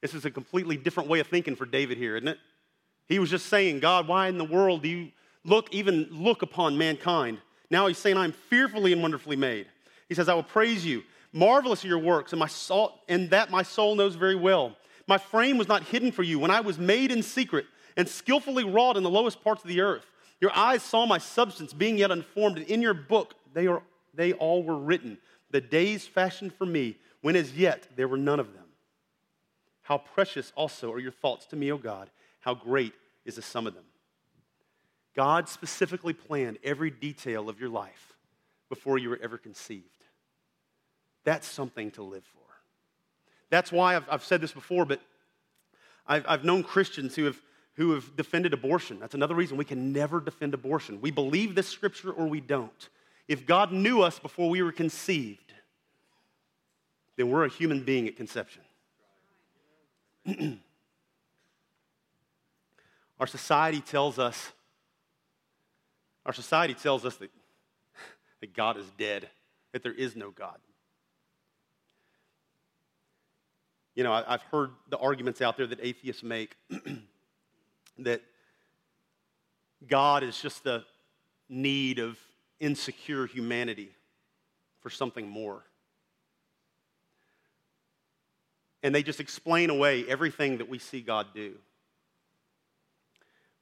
This 0.01 0.15
is 0.15 0.25
a 0.25 0.31
completely 0.31 0.77
different 0.77 1.09
way 1.09 1.21
of 1.21 1.27
thinking 1.27 1.57
for 1.57 1.67
David 1.67 1.99
here, 1.99 2.17
isn't 2.17 2.29
it? 2.29 2.39
He 3.09 3.19
was 3.19 3.31
just 3.31 3.47
saying, 3.47 3.81
God, 3.81 4.07
why 4.07 4.29
in 4.29 4.39
the 4.39 4.45
world 4.45 4.83
do 4.83 4.89
you 4.89 5.11
look, 5.45 5.73
even 5.73 6.09
look 6.11 6.43
upon 6.43 6.77
mankind? 6.77 7.39
Now 7.71 7.87
he's 7.87 7.99
saying, 7.99 8.17
I'm 8.17 8.33
fearfully 8.33 8.93
and 8.93 9.03
wonderfully 9.03 9.37
made. 9.37 9.67
He 10.09 10.15
says, 10.15 10.29
I 10.29 10.35
will 10.35 10.43
praise 10.43 10.85
you. 10.85 11.03
Marvelous 11.37 11.85
are 11.85 11.89
your 11.89 11.99
works, 11.99 12.33
and, 12.33 12.41
my 12.41 12.47
soul, 12.47 12.99
and 13.09 13.29
that 13.29 13.51
my 13.51 13.63
soul 13.63 13.95
knows 13.95 14.15
very 14.15 14.35
well. 14.35 14.75
My 15.07 15.19
frame 15.19 15.59
was 15.59 15.69
not 15.69 15.83
hidden 15.83 16.11
for 16.11 16.23
you 16.23 16.39
when 16.39 16.51
I 16.51 16.63
was 16.63 16.79
made 16.79 17.13
in 17.13 17.23
secret 17.23 17.67
and 17.95 18.09
skillfully 18.09 18.65
wrought 18.65 18.97
in 18.97 19.03
the 19.03 19.11
lowest 19.11 19.45
parts 19.45 19.63
of 19.63 19.69
the 19.69 19.83
earth. 19.83 20.07
Your 20.41 20.51
eyes 20.57 20.83
saw 20.83 21.05
my 21.05 21.19
substance 21.19 21.75
being 21.75 21.99
yet 21.99 22.11
unformed, 22.11 22.57
and 22.57 22.67
in 22.67 22.81
your 22.81 22.95
book 22.95 23.35
they, 23.53 23.67
are, 23.67 23.83
they 24.15 24.33
all 24.33 24.63
were 24.63 24.79
written. 24.79 25.19
The 25.51 25.61
days 25.61 26.07
fashioned 26.07 26.55
for 26.55 26.65
me, 26.65 26.97
when 27.21 27.37
as 27.37 27.53
yet 27.53 27.87
there 27.97 28.09
were 28.09 28.17
none 28.17 28.41
of 28.41 28.55
them. 28.55 28.65
How 29.83 29.99
precious 29.99 30.55
also 30.57 30.91
are 30.91 30.99
your 30.99 31.13
thoughts 31.13 31.45
to 31.49 31.57
me, 31.57 31.71
O 31.71 31.77
God. 31.77 32.09
How 32.41 32.55
great 32.55 32.95
is 33.27 33.35
the 33.35 33.43
sum 33.43 33.67
of 33.67 33.75
them. 33.75 33.85
God 35.15 35.51
specifically 35.51 36.15
planned 36.15 36.57
every 36.65 36.91
detail 36.91 37.51
of 37.51 37.61
your 37.61 37.69
life 37.69 38.17
before 38.71 38.97
you 38.97 39.11
were 39.11 39.21
ever 39.23 39.37
conceived. 39.37 40.06
That's 41.27 41.47
something 41.47 41.91
to 41.93 42.03
live 42.03 42.25
for. 42.25 42.41
That's 43.51 43.71
why 43.71 43.97
I've, 43.97 44.09
I've 44.09 44.25
said 44.25 44.41
this 44.41 44.53
before, 44.53 44.87
but 44.87 45.03
I've, 46.07 46.25
I've 46.27 46.45
known 46.45 46.63
Christians 46.63 47.15
who 47.17 47.25
have 47.25 47.39
who 47.75 47.93
have 47.93 48.17
defended 48.17 48.55
abortion. 48.55 48.99
That's 48.99 49.15
another 49.15 49.35
reason 49.35 49.59
we 49.59 49.65
can 49.67 49.93
never 49.93 50.19
defend 50.19 50.55
abortion. 50.55 51.01
We 51.03 51.11
believe 51.11 51.55
this 51.55 51.69
scripture 51.69 52.11
or 52.11 52.27
we 52.27 52.41
don't. 52.41 52.89
If 53.29 53.45
God 53.45 53.71
knew 53.71 54.01
us 54.01 54.19
before 54.19 54.49
we 54.49 54.63
were 54.63 54.73
conceived, 54.73 55.53
then 57.17 57.29
we're 57.31 57.45
a 57.45 57.51
human 57.51 57.83
being 57.83 58.09
at 58.09 58.17
conception. 58.17 58.63
our 63.21 63.27
society 63.27 63.81
tells 63.81 64.19
us, 64.19 64.53
our 66.25 66.33
society 66.33 66.73
tells 66.73 67.05
us 67.05 67.17
that, 67.17 67.31
that 68.41 68.55
God 68.55 68.79
is 68.79 68.87
dead, 68.97 69.29
that 69.73 69.83
there 69.83 69.93
is 69.93 70.17
no 70.17 70.31
God. 70.31 70.57
You 73.97 74.05
know, 74.05 74.13
I, 74.13 74.33
have 74.33 74.43
heard 74.53 74.71
the 74.91 74.99
arguments 74.99 75.41
out 75.41 75.57
there 75.57 75.67
that 75.67 75.81
atheists 75.83 76.23
make 76.23 76.55
that 77.99 78.21
God 79.89 80.23
is 80.23 80.39
just 80.41 80.65
the 80.65 80.85
need 81.49 81.99
of 81.99 82.19
insecure 82.61 83.27
humanity 83.27 83.89
for 84.81 84.91
something 84.91 85.27
more. 85.27 85.63
And 88.83 88.95
they 88.95 89.03
just 89.03 89.19
explain 89.19 89.71
away 89.71 90.05
everything 90.07 90.59
that 90.59 90.69
we 90.69 90.79
see 90.79 91.01
God 91.01 91.29
do. 91.35 91.55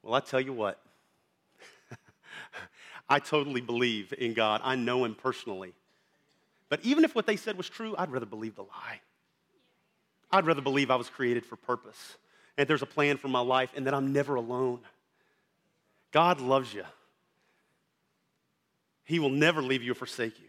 Well, 0.02 0.14
I 0.14 0.20
tell 0.20 0.40
you 0.40 0.52
what, 0.52 0.80
I 3.08 3.20
totally 3.20 3.60
believe 3.60 4.12
in 4.18 4.34
God. 4.34 4.60
I 4.64 4.74
know 4.74 5.04
Him 5.04 5.14
personally. 5.14 5.72
But 6.68 6.80
even 6.82 7.04
if 7.04 7.14
what 7.14 7.26
they 7.26 7.36
said 7.36 7.56
was 7.56 7.68
true, 7.68 7.94
I'd 7.96 8.10
rather 8.10 8.26
believe 8.26 8.56
the 8.56 8.62
lie. 8.62 9.00
I'd 10.34 10.46
rather 10.46 10.62
believe 10.62 10.90
I 10.90 10.96
was 10.96 11.08
created 11.08 11.46
for 11.46 11.54
purpose 11.54 12.16
and 12.58 12.66
there's 12.66 12.82
a 12.82 12.86
plan 12.86 13.18
for 13.18 13.28
my 13.28 13.38
life 13.38 13.70
and 13.76 13.86
that 13.86 13.94
I'm 13.94 14.12
never 14.12 14.34
alone. 14.34 14.80
God 16.10 16.40
loves 16.40 16.74
you. 16.74 16.82
He 19.04 19.20
will 19.20 19.30
never 19.30 19.62
leave 19.62 19.84
you 19.84 19.92
or 19.92 19.94
forsake 19.94 20.40
you. 20.40 20.48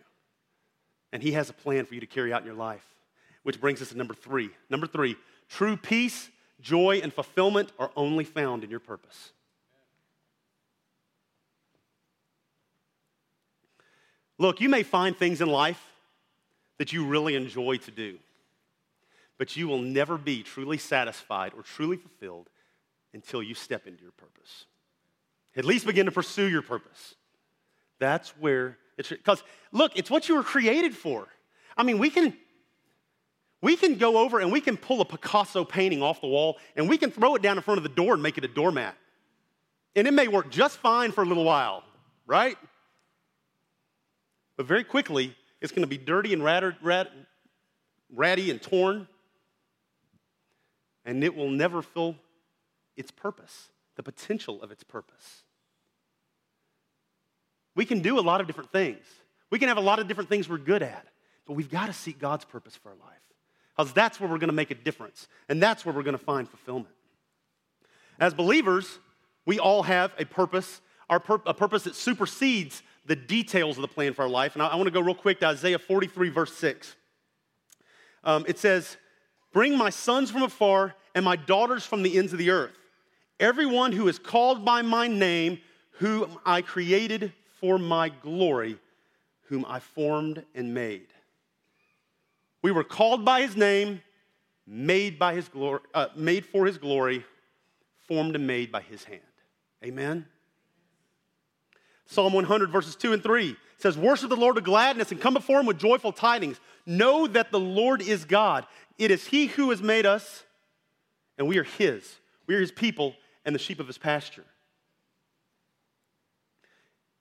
And 1.13 1.21
He 1.21 1.33
has 1.33 1.51
a 1.51 1.53
plan 1.53 1.85
for 1.85 1.93
you 1.93 1.99
to 1.99 2.07
carry 2.07 2.33
out 2.33 2.41
in 2.41 2.47
your 2.47 2.55
life. 2.55 2.83
Which 3.43 3.61
brings 3.61 3.79
us 3.79 3.89
to 3.89 3.97
number 3.97 4.15
three. 4.15 4.49
Number 4.71 4.87
three, 4.87 5.17
true 5.49 5.77
peace, 5.77 6.31
joy, 6.59 7.01
and 7.03 7.13
fulfillment 7.13 7.71
are 7.77 7.91
only 7.95 8.23
found 8.23 8.63
in 8.63 8.71
your 8.71 8.79
purpose. 8.79 9.33
Look, 14.39 14.61
you 14.61 14.67
may 14.67 14.81
find 14.81 15.15
things 15.15 15.41
in 15.41 15.47
life 15.47 15.91
that 16.79 16.91
you 16.91 17.05
really 17.05 17.35
enjoy 17.35 17.77
to 17.77 17.91
do 17.91 18.17
but 19.37 19.55
you 19.55 19.67
will 19.67 19.81
never 19.81 20.17
be 20.17 20.43
truly 20.43 20.77
satisfied 20.77 21.53
or 21.55 21.61
truly 21.61 21.97
fulfilled 21.97 22.49
until 23.13 23.41
you 23.41 23.53
step 23.53 23.87
into 23.87 24.03
your 24.03 24.11
purpose. 24.11 24.65
At 25.55 25.65
least 25.65 25.85
begin 25.85 26.05
to 26.05 26.11
pursue 26.11 26.47
your 26.49 26.61
purpose. 26.61 27.15
That's 27.99 28.29
where 28.37 28.77
it's 28.97 29.09
because 29.09 29.43
look, 29.71 29.93
it's 29.95 30.09
what 30.09 30.27
you 30.27 30.35
were 30.35 30.43
created 30.43 30.95
for. 30.95 31.27
I 31.77 31.83
mean, 31.83 31.97
we 31.97 32.09
can 32.09 32.35
we 33.61 33.75
can 33.75 33.95
go 33.95 34.17
over 34.17 34.39
and 34.39 34.51
we 34.51 34.61
can 34.61 34.77
pull 34.77 35.01
a 35.01 35.05
Picasso 35.05 35.63
painting 35.63 36.01
off 36.01 36.21
the 36.21 36.27
wall 36.27 36.57
and 36.75 36.89
we 36.89 36.97
can 36.97 37.09
throw 37.09 37.35
it 37.35 37.41
down 37.41 37.57
in 37.57 37.63
front 37.63 37.77
of 37.77 37.83
the 37.83 37.89
door 37.89 38.13
and 38.13 38.21
make 38.21 38.37
it 38.37 38.45
a 38.45 38.49
doormat. 38.49 38.95
And 39.95 40.07
it 40.07 40.13
may 40.13 40.27
work 40.27 40.51
just 40.51 40.77
fine 40.77 41.11
for 41.11 41.23
a 41.23 41.25
little 41.25 41.45
while, 41.45 41.83
right? 42.27 42.57
But 44.57 44.65
very 44.65 44.83
quickly, 44.83 45.35
it's 45.61 45.71
going 45.71 45.83
to 45.83 45.87
be 45.87 45.97
dirty 45.97 46.33
and 46.33 46.43
rat, 46.43 47.11
ratty 48.13 48.51
and 48.51 48.61
torn 48.61 49.07
and 51.05 51.23
it 51.23 51.35
will 51.35 51.49
never 51.49 51.81
fill 51.81 52.15
its 52.97 53.11
purpose, 53.11 53.69
the 53.95 54.03
potential 54.03 54.61
of 54.61 54.71
its 54.71 54.83
purpose. 54.83 55.43
We 57.75 57.85
can 57.85 57.99
do 58.01 58.19
a 58.19 58.21
lot 58.21 58.41
of 58.41 58.47
different 58.47 58.71
things. 58.71 59.03
We 59.49 59.59
can 59.59 59.67
have 59.67 59.77
a 59.77 59.81
lot 59.81 59.99
of 59.99 60.07
different 60.07 60.29
things 60.29 60.49
we're 60.49 60.57
good 60.57 60.81
at, 60.81 61.07
but 61.45 61.53
we've 61.53 61.69
got 61.69 61.87
to 61.87 61.93
seek 61.93 62.19
God's 62.19 62.45
purpose 62.45 62.75
for 62.75 62.89
our 62.89 62.95
life. 62.95 63.19
Because 63.75 63.93
that's 63.93 64.19
where 64.19 64.29
we're 64.29 64.37
going 64.37 64.49
to 64.49 64.55
make 64.55 64.71
a 64.71 64.75
difference, 64.75 65.27
and 65.49 65.61
that's 65.61 65.85
where 65.85 65.93
we're 65.93 66.03
going 66.03 66.17
to 66.17 66.23
find 66.23 66.47
fulfillment. 66.47 66.95
As 68.19 68.33
believers, 68.33 68.99
we 69.45 69.59
all 69.59 69.83
have 69.83 70.13
a 70.17 70.25
purpose, 70.25 70.81
our 71.09 71.19
pur- 71.19 71.41
a 71.45 71.53
purpose 71.53 71.83
that 71.83 71.95
supersedes 71.95 72.81
the 73.05 73.17
details 73.17 73.77
of 73.77 73.81
the 73.81 73.87
plan 73.87 74.13
for 74.13 74.23
our 74.23 74.29
life. 74.29 74.53
And 74.53 74.63
I, 74.63 74.67
I 74.67 74.75
want 74.75 74.87
to 74.87 74.91
go 74.91 75.01
real 75.01 75.13
quick 75.13 75.41
to 75.41 75.47
Isaiah 75.47 75.77
43, 75.77 76.29
verse 76.29 76.53
6. 76.53 76.95
Um, 78.23 78.45
it 78.47 78.57
says, 78.57 78.97
Bring 79.55 79.77
my 79.77 79.89
sons 79.89 80.31
from 80.31 80.43
afar 80.43 80.95
and 81.15 81.23
my 81.23 81.37
daughters 81.37 81.85
from 81.85 82.03
the 82.03 82.17
ends 82.17 82.33
of 82.33 82.39
the 82.39 82.49
earth. 82.49 82.77
Everyone 83.39 83.93
who 83.93 84.09
is 84.09 84.19
called 84.19 84.65
by 84.65 84.81
my 84.81 85.07
name, 85.07 85.59
whom 85.91 86.37
I 86.45 86.61
created 86.61 87.31
for 87.61 87.79
my 87.79 88.09
glory, 88.09 88.77
whom 89.43 89.63
I 89.65 89.79
formed 89.79 90.43
and 90.55 90.73
made. 90.73 91.07
We 92.63 92.73
were 92.73 92.83
called 92.83 93.23
by 93.23 93.43
his 93.43 93.55
name, 93.55 94.01
made 94.67 95.17
by 95.17 95.33
his 95.33 95.47
glory, 95.47 95.79
uh, 95.93 96.07
made 96.17 96.45
for 96.45 96.65
his 96.65 96.77
glory, 96.77 97.23
formed 98.09 98.35
and 98.35 98.45
made 98.45 98.73
by 98.73 98.81
his 98.81 99.05
hand. 99.05 99.21
Amen. 99.85 100.25
Psalm 102.05 102.33
100, 102.33 102.71
verses 102.71 102.95
2 102.95 103.13
and 103.13 103.23
3 103.23 103.55
says, 103.77 103.97
Worship 103.97 104.29
the 104.29 104.35
Lord 104.35 104.55
with 104.55 104.63
gladness 104.63 105.11
and 105.11 105.19
come 105.19 105.33
before 105.33 105.59
him 105.59 105.65
with 105.65 105.79
joyful 105.79 106.11
tidings. 106.11 106.59
Know 106.85 107.27
that 107.27 107.51
the 107.51 107.59
Lord 107.59 108.01
is 108.01 108.25
God. 108.25 108.65
It 108.97 109.11
is 109.11 109.25
He 109.25 109.47
who 109.47 109.71
has 109.71 109.81
made 109.81 110.05
us, 110.05 110.43
and 111.37 111.47
we 111.47 111.57
are 111.57 111.63
His. 111.63 112.17
We 112.47 112.55
are 112.55 112.61
His 112.61 112.71
people 112.71 113.15
and 113.43 113.53
the 113.53 113.59
sheep 113.59 113.79
of 113.79 113.87
His 113.87 113.97
pasture. 113.97 114.45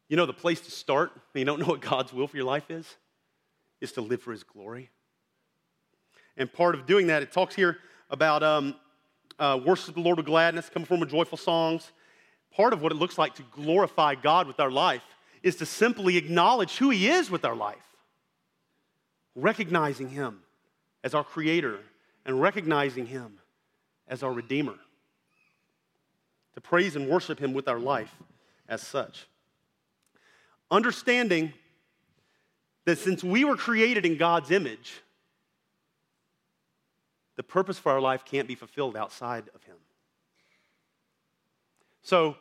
You 0.09 0.16
know, 0.16 0.27
the 0.27 0.35
place 0.35 0.61
to 0.61 0.70
start 0.70 1.12
when 1.33 1.40
you 1.40 1.44
don't 1.44 1.59
know 1.59 1.66
what 1.66 1.81
God's 1.81 2.12
will 2.12 2.29
for 2.29 2.37
your 2.37 2.47
life 2.47 2.70
is, 2.70 2.97
is 3.81 3.92
to 3.92 4.03
live 4.03 4.23
for 4.23 4.33
His 4.33 4.42
glory. 4.42 4.90
And 6.37 6.53
part 6.53 6.75
of 6.75 6.87
doing 6.87 7.07
that, 7.07 7.23
it 7.23 7.33
talks 7.33 7.55
here 7.55 7.79
about 8.11 8.42
um, 8.42 8.75
uh, 9.38 9.59
worship 9.64 9.94
the 9.94 10.01
Lord 10.01 10.18
with 10.18 10.27
gladness, 10.27 10.68
come 10.73 10.85
from 10.85 11.01
with 11.01 11.11
joyful 11.11 11.38
songs. 11.38 11.90
Part 12.55 12.73
of 12.73 12.83
what 12.83 12.93
it 12.93 12.97
looks 12.97 13.19
like 13.19 13.35
to 13.35 13.43
glorify 13.53 14.14
God 14.14 14.47
with 14.47 14.61
our 14.61 14.71
life 14.71 15.03
is 15.43 15.57
to 15.57 15.67
simply 15.67 16.17
acknowledge 16.17 16.77
who 16.77 16.90
He 16.90 17.09
is 17.09 17.31
with 17.31 17.45
our 17.45 17.57
life, 17.57 17.77
recognizing 19.35 20.09
Him 20.09 20.40
as 21.03 21.14
our 21.14 21.25
Creator 21.25 21.81
and 22.25 22.40
recognizing 22.40 23.07
Him 23.07 23.38
as 24.09 24.23
our 24.23 24.33
Redeemer. 24.33 24.77
To 26.55 26.61
praise 26.61 26.95
and 26.95 27.09
worship 27.09 27.40
Him 27.40 27.53
with 27.53 27.67
our 27.67 27.81
life 27.81 28.14
as 28.69 28.81
such. 28.81 29.27
Understanding 30.71 31.53
that 32.85 32.99
since 32.99 33.25
we 33.25 33.45
were 33.45 33.57
created 33.57 34.07
in 34.07 34.17
God's 34.17 34.53
image, 34.53 35.01
the 37.37 37.43
purpose 37.43 37.79
for 37.79 37.90
our 37.90 38.01
life 38.01 38.25
can't 38.25 38.47
be 38.47 38.55
fulfilled 38.55 38.97
outside 38.97 39.45
of 39.55 39.64
Him. 39.64 39.77
So, 42.03 42.37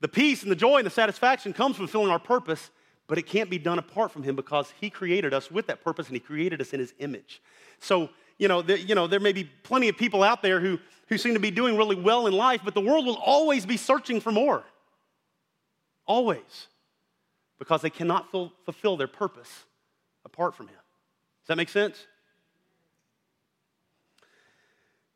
the 0.00 0.08
peace 0.08 0.42
and 0.42 0.50
the 0.50 0.56
joy 0.56 0.78
and 0.78 0.86
the 0.86 0.90
satisfaction 0.90 1.52
comes 1.52 1.76
from 1.76 1.86
fulfilling 1.86 2.10
our 2.10 2.18
purpose, 2.18 2.70
but 3.06 3.18
it 3.18 3.26
can't 3.26 3.50
be 3.50 3.58
done 3.58 3.78
apart 3.78 4.10
from 4.10 4.22
Him 4.22 4.34
because 4.34 4.72
He 4.80 4.88
created 4.88 5.34
us 5.34 5.50
with 5.50 5.66
that 5.66 5.84
purpose 5.84 6.06
and 6.06 6.16
He 6.16 6.20
created 6.20 6.60
us 6.60 6.72
in 6.72 6.80
His 6.80 6.94
image. 6.98 7.42
So, 7.80 8.08
you 8.38 8.48
know, 8.48 8.62
the, 8.62 8.80
you 8.80 8.94
know 8.94 9.06
there 9.06 9.20
may 9.20 9.32
be 9.32 9.44
plenty 9.62 9.88
of 9.88 9.96
people 9.96 10.22
out 10.22 10.42
there 10.42 10.60
who, 10.60 10.78
who 11.08 11.18
seem 11.18 11.34
to 11.34 11.40
be 11.40 11.50
doing 11.50 11.76
really 11.76 11.96
well 11.96 12.26
in 12.26 12.32
life, 12.32 12.62
but 12.64 12.74
the 12.74 12.80
world 12.80 13.04
will 13.04 13.18
always 13.18 13.66
be 13.66 13.76
searching 13.76 14.20
for 14.20 14.32
more. 14.32 14.64
Always. 16.06 16.68
Because 17.58 17.82
they 17.82 17.90
cannot 17.90 18.30
fulfill 18.30 18.96
their 18.96 19.06
purpose 19.06 19.64
apart 20.24 20.54
from 20.54 20.68
Him. 20.68 20.76
Does 21.42 21.48
that 21.48 21.56
make 21.56 21.68
sense? 21.68 22.06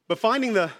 But 0.08 0.18
finding 0.18 0.52
the, 0.52 0.70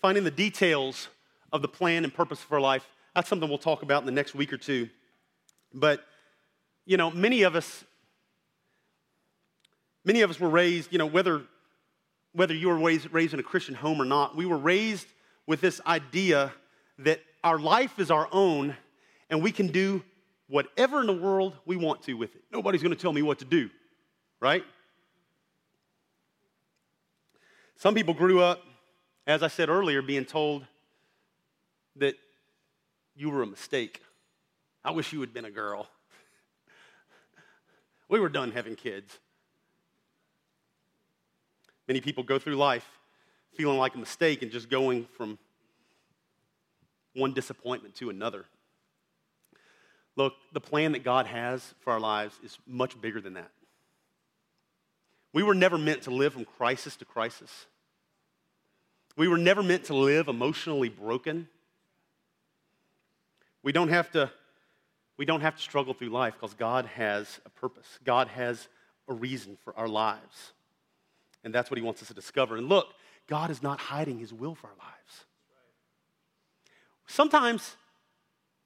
finding 0.00 0.24
the 0.24 0.30
details 0.30 1.08
of 1.52 1.60
the 1.60 1.68
plan 1.68 2.04
and 2.04 2.14
purpose 2.14 2.40
for 2.40 2.60
life, 2.60 2.86
that's 3.16 3.30
something 3.30 3.48
we'll 3.48 3.56
talk 3.56 3.82
about 3.82 4.02
in 4.02 4.06
the 4.06 4.12
next 4.12 4.34
week 4.34 4.52
or 4.52 4.58
two. 4.58 4.90
But, 5.72 6.04
you 6.84 6.98
know, 6.98 7.10
many 7.10 7.44
of 7.44 7.56
us, 7.56 7.82
many 10.04 10.20
of 10.20 10.28
us 10.28 10.38
were 10.38 10.50
raised, 10.50 10.92
you 10.92 10.98
know, 10.98 11.06
whether, 11.06 11.40
whether 12.34 12.52
you 12.52 12.68
were 12.68 12.76
raised, 12.76 13.10
raised 13.14 13.32
in 13.32 13.40
a 13.40 13.42
Christian 13.42 13.74
home 13.74 14.02
or 14.02 14.04
not, 14.04 14.36
we 14.36 14.44
were 14.44 14.58
raised 14.58 15.06
with 15.46 15.62
this 15.62 15.80
idea 15.86 16.52
that 16.98 17.22
our 17.42 17.58
life 17.58 17.98
is 17.98 18.10
our 18.10 18.28
own 18.32 18.76
and 19.30 19.42
we 19.42 19.50
can 19.50 19.68
do 19.68 20.02
whatever 20.48 21.00
in 21.00 21.06
the 21.06 21.16
world 21.16 21.56
we 21.64 21.76
want 21.76 22.02
to 22.02 22.12
with 22.12 22.36
it. 22.36 22.42
Nobody's 22.52 22.82
going 22.82 22.94
to 22.94 23.00
tell 23.00 23.14
me 23.14 23.22
what 23.22 23.38
to 23.38 23.46
do, 23.46 23.70
right? 24.40 24.62
Some 27.76 27.94
people 27.94 28.12
grew 28.12 28.42
up, 28.42 28.62
as 29.26 29.42
I 29.42 29.48
said 29.48 29.70
earlier, 29.70 30.02
being 30.02 30.26
told 30.26 30.66
that 31.96 32.16
you 33.16 33.30
were 33.30 33.42
a 33.42 33.46
mistake. 33.46 34.02
I 34.84 34.90
wish 34.90 35.12
you 35.12 35.20
had 35.20 35.32
been 35.32 35.44
a 35.44 35.50
girl. 35.50 35.88
we 38.08 38.20
were 38.20 38.28
done 38.28 38.52
having 38.52 38.76
kids. 38.76 39.18
Many 41.88 42.00
people 42.00 42.22
go 42.22 42.38
through 42.38 42.56
life 42.56 42.86
feeling 43.56 43.78
like 43.78 43.94
a 43.94 43.98
mistake 43.98 44.42
and 44.42 44.50
just 44.50 44.68
going 44.68 45.06
from 45.16 45.38
one 47.14 47.32
disappointment 47.32 47.94
to 47.96 48.10
another. 48.10 48.44
Look, 50.14 50.34
the 50.52 50.60
plan 50.60 50.92
that 50.92 51.04
God 51.04 51.26
has 51.26 51.74
for 51.80 51.92
our 51.92 52.00
lives 52.00 52.38
is 52.44 52.58
much 52.66 53.00
bigger 53.00 53.20
than 53.20 53.34
that. 53.34 53.50
We 55.32 55.42
were 55.42 55.54
never 55.54 55.78
meant 55.78 56.02
to 56.02 56.10
live 56.10 56.34
from 56.34 56.44
crisis 56.44 56.96
to 56.96 57.04
crisis. 57.04 57.66
We 59.16 59.28
were 59.28 59.38
never 59.38 59.62
meant 59.62 59.84
to 59.84 59.94
live 59.94 60.28
emotionally 60.28 60.88
broken. 60.88 61.48
We 63.66 63.72
don't 63.72 63.88
have 63.88 64.12
to, 64.12 64.30
we 65.16 65.24
don't 65.24 65.40
have 65.40 65.56
to 65.56 65.60
struggle 65.60 65.92
through 65.92 66.10
life 66.10 66.34
because 66.34 66.54
God 66.54 66.86
has 66.86 67.40
a 67.44 67.50
purpose. 67.50 67.98
God 68.04 68.28
has 68.28 68.68
a 69.08 69.12
reason 69.12 69.58
for 69.64 69.76
our 69.76 69.88
lives. 69.88 70.52
And 71.42 71.52
that's 71.52 71.68
what 71.68 71.76
he 71.76 71.82
wants 71.82 72.00
us 72.00 72.06
to 72.06 72.14
discover. 72.14 72.56
And 72.56 72.68
look, 72.68 72.86
God 73.26 73.50
is 73.50 73.64
not 73.64 73.80
hiding 73.80 74.20
his 74.20 74.32
will 74.32 74.54
for 74.54 74.68
our 74.68 74.76
lives. 74.78 75.24
Sometimes 77.08 77.74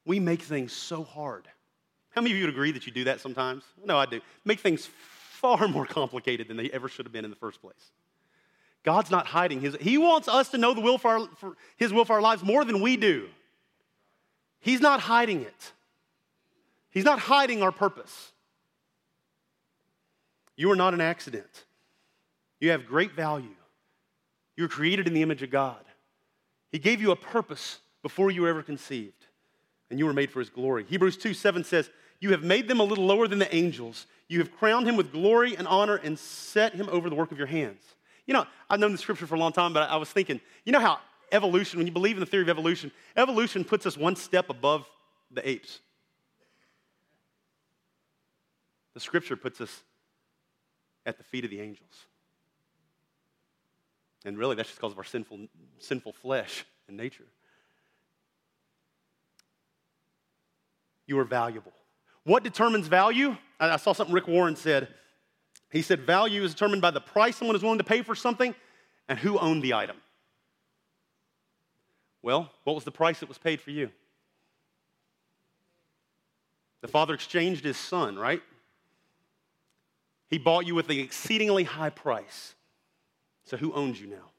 we 0.04 0.20
make 0.20 0.42
things 0.42 0.70
so 0.74 1.02
hard. 1.02 1.48
How 2.10 2.20
many 2.20 2.32
of 2.32 2.36
you 2.36 2.44
would 2.44 2.52
agree 2.52 2.72
that 2.72 2.84
you 2.84 2.92
do 2.92 3.04
that 3.04 3.20
sometimes? 3.20 3.64
No, 3.82 3.96
I 3.96 4.04
do. 4.04 4.20
Make 4.44 4.60
things 4.60 4.84
far 4.84 5.66
more 5.66 5.86
complicated 5.86 6.46
than 6.46 6.58
they 6.58 6.68
ever 6.72 6.90
should 6.90 7.06
have 7.06 7.12
been 7.12 7.24
in 7.24 7.30
the 7.30 7.38
first 7.38 7.62
place. 7.62 7.92
God's 8.82 9.10
not 9.10 9.26
hiding 9.26 9.62
his. 9.62 9.78
He 9.80 9.96
wants 9.96 10.28
us 10.28 10.50
to 10.50 10.58
know 10.58 10.74
the 10.74 10.82
will 10.82 10.98
for, 10.98 11.08
our, 11.08 11.28
for 11.38 11.56
his 11.78 11.90
will 11.90 12.04
for 12.04 12.16
our 12.16 12.20
lives 12.20 12.42
more 12.42 12.66
than 12.66 12.82
we 12.82 12.98
do. 12.98 13.30
He's 14.60 14.80
not 14.80 15.00
hiding 15.00 15.42
it. 15.42 15.72
He's 16.90 17.04
not 17.04 17.18
hiding 17.18 17.62
our 17.62 17.72
purpose. 17.72 18.32
You 20.56 20.70
are 20.70 20.76
not 20.76 20.92
an 20.92 21.00
accident. 21.00 21.64
You 22.60 22.70
have 22.70 22.86
great 22.86 23.12
value. 23.12 23.54
You 24.56 24.64
were 24.64 24.68
created 24.68 25.06
in 25.06 25.14
the 25.14 25.22
image 25.22 25.42
of 25.42 25.50
God. 25.50 25.80
He 26.70 26.78
gave 26.78 27.00
you 27.00 27.10
a 27.12 27.16
purpose 27.16 27.78
before 28.02 28.30
you 28.30 28.42
were 28.42 28.48
ever 28.48 28.62
conceived, 28.62 29.26
and 29.88 29.98
you 29.98 30.06
were 30.06 30.12
made 30.12 30.30
for 30.30 30.40
His 30.40 30.50
glory. 30.50 30.84
Hebrews 30.84 31.16
2 31.16 31.32
7 31.32 31.64
says, 31.64 31.90
You 32.20 32.30
have 32.32 32.42
made 32.42 32.68
them 32.68 32.80
a 32.80 32.84
little 32.84 33.06
lower 33.06 33.26
than 33.26 33.38
the 33.38 33.54
angels. 33.54 34.06
You 34.28 34.38
have 34.38 34.54
crowned 34.56 34.86
him 34.86 34.96
with 34.96 35.10
glory 35.10 35.56
and 35.56 35.66
honor 35.66 35.96
and 35.96 36.16
set 36.18 36.74
him 36.74 36.88
over 36.92 37.10
the 37.10 37.16
work 37.16 37.32
of 37.32 37.38
your 37.38 37.48
hands. 37.48 37.82
You 38.26 38.34
know, 38.34 38.46
I've 38.68 38.78
known 38.78 38.92
the 38.92 38.98
scripture 38.98 39.26
for 39.26 39.34
a 39.34 39.38
long 39.38 39.52
time, 39.52 39.72
but 39.72 39.90
I 39.90 39.96
was 39.96 40.08
thinking, 40.08 40.40
you 40.64 40.72
know 40.72 40.78
how 40.78 41.00
evolution, 41.32 41.78
when 41.78 41.86
you 41.86 41.92
believe 41.92 42.16
in 42.16 42.20
the 42.20 42.26
theory 42.26 42.42
of 42.42 42.48
evolution, 42.48 42.90
evolution 43.16 43.64
puts 43.64 43.86
us 43.86 43.96
one 43.96 44.16
step 44.16 44.50
above 44.50 44.88
the 45.30 45.46
apes. 45.48 45.80
The 48.94 49.00
scripture 49.00 49.36
puts 49.36 49.60
us 49.60 49.82
at 51.06 51.18
the 51.18 51.24
feet 51.24 51.44
of 51.44 51.50
the 51.50 51.60
angels. 51.60 52.06
And 54.24 54.36
really, 54.36 54.54
that's 54.54 54.68
just 54.68 54.78
because 54.78 54.92
of 54.92 54.98
our 54.98 55.04
sinful, 55.04 55.48
sinful 55.78 56.12
flesh 56.12 56.64
and 56.88 56.96
nature. 56.96 57.24
You 61.06 61.18
are 61.18 61.24
valuable. 61.24 61.72
What 62.24 62.42
determines 62.42 62.86
value? 62.86 63.36
I 63.58 63.76
saw 63.76 63.92
something 63.92 64.14
Rick 64.14 64.28
Warren 64.28 64.56
said. 64.56 64.88
He 65.70 65.82
said 65.82 66.00
value 66.00 66.42
is 66.42 66.52
determined 66.52 66.82
by 66.82 66.90
the 66.90 67.00
price 67.00 67.36
someone 67.36 67.56
is 67.56 67.62
willing 67.62 67.78
to 67.78 67.84
pay 67.84 68.02
for 68.02 68.14
something 68.14 68.54
and 69.08 69.18
who 69.18 69.38
owned 69.38 69.62
the 69.62 69.74
item. 69.74 69.96
Well, 72.22 72.50
what 72.64 72.74
was 72.74 72.84
the 72.84 72.90
price 72.90 73.20
that 73.20 73.28
was 73.28 73.38
paid 73.38 73.60
for 73.60 73.70
you? 73.70 73.90
The 76.80 76.88
father 76.88 77.14
exchanged 77.14 77.64
his 77.64 77.76
son, 77.76 78.18
right? 78.18 78.42
He 80.28 80.38
bought 80.38 80.66
you 80.66 80.74
with 80.74 80.88
an 80.88 80.98
exceedingly 80.98 81.64
high 81.64 81.90
price. 81.90 82.54
So 83.44 83.56
who 83.56 83.72
owns 83.72 84.00
you 84.00 84.06
now? 84.06 84.30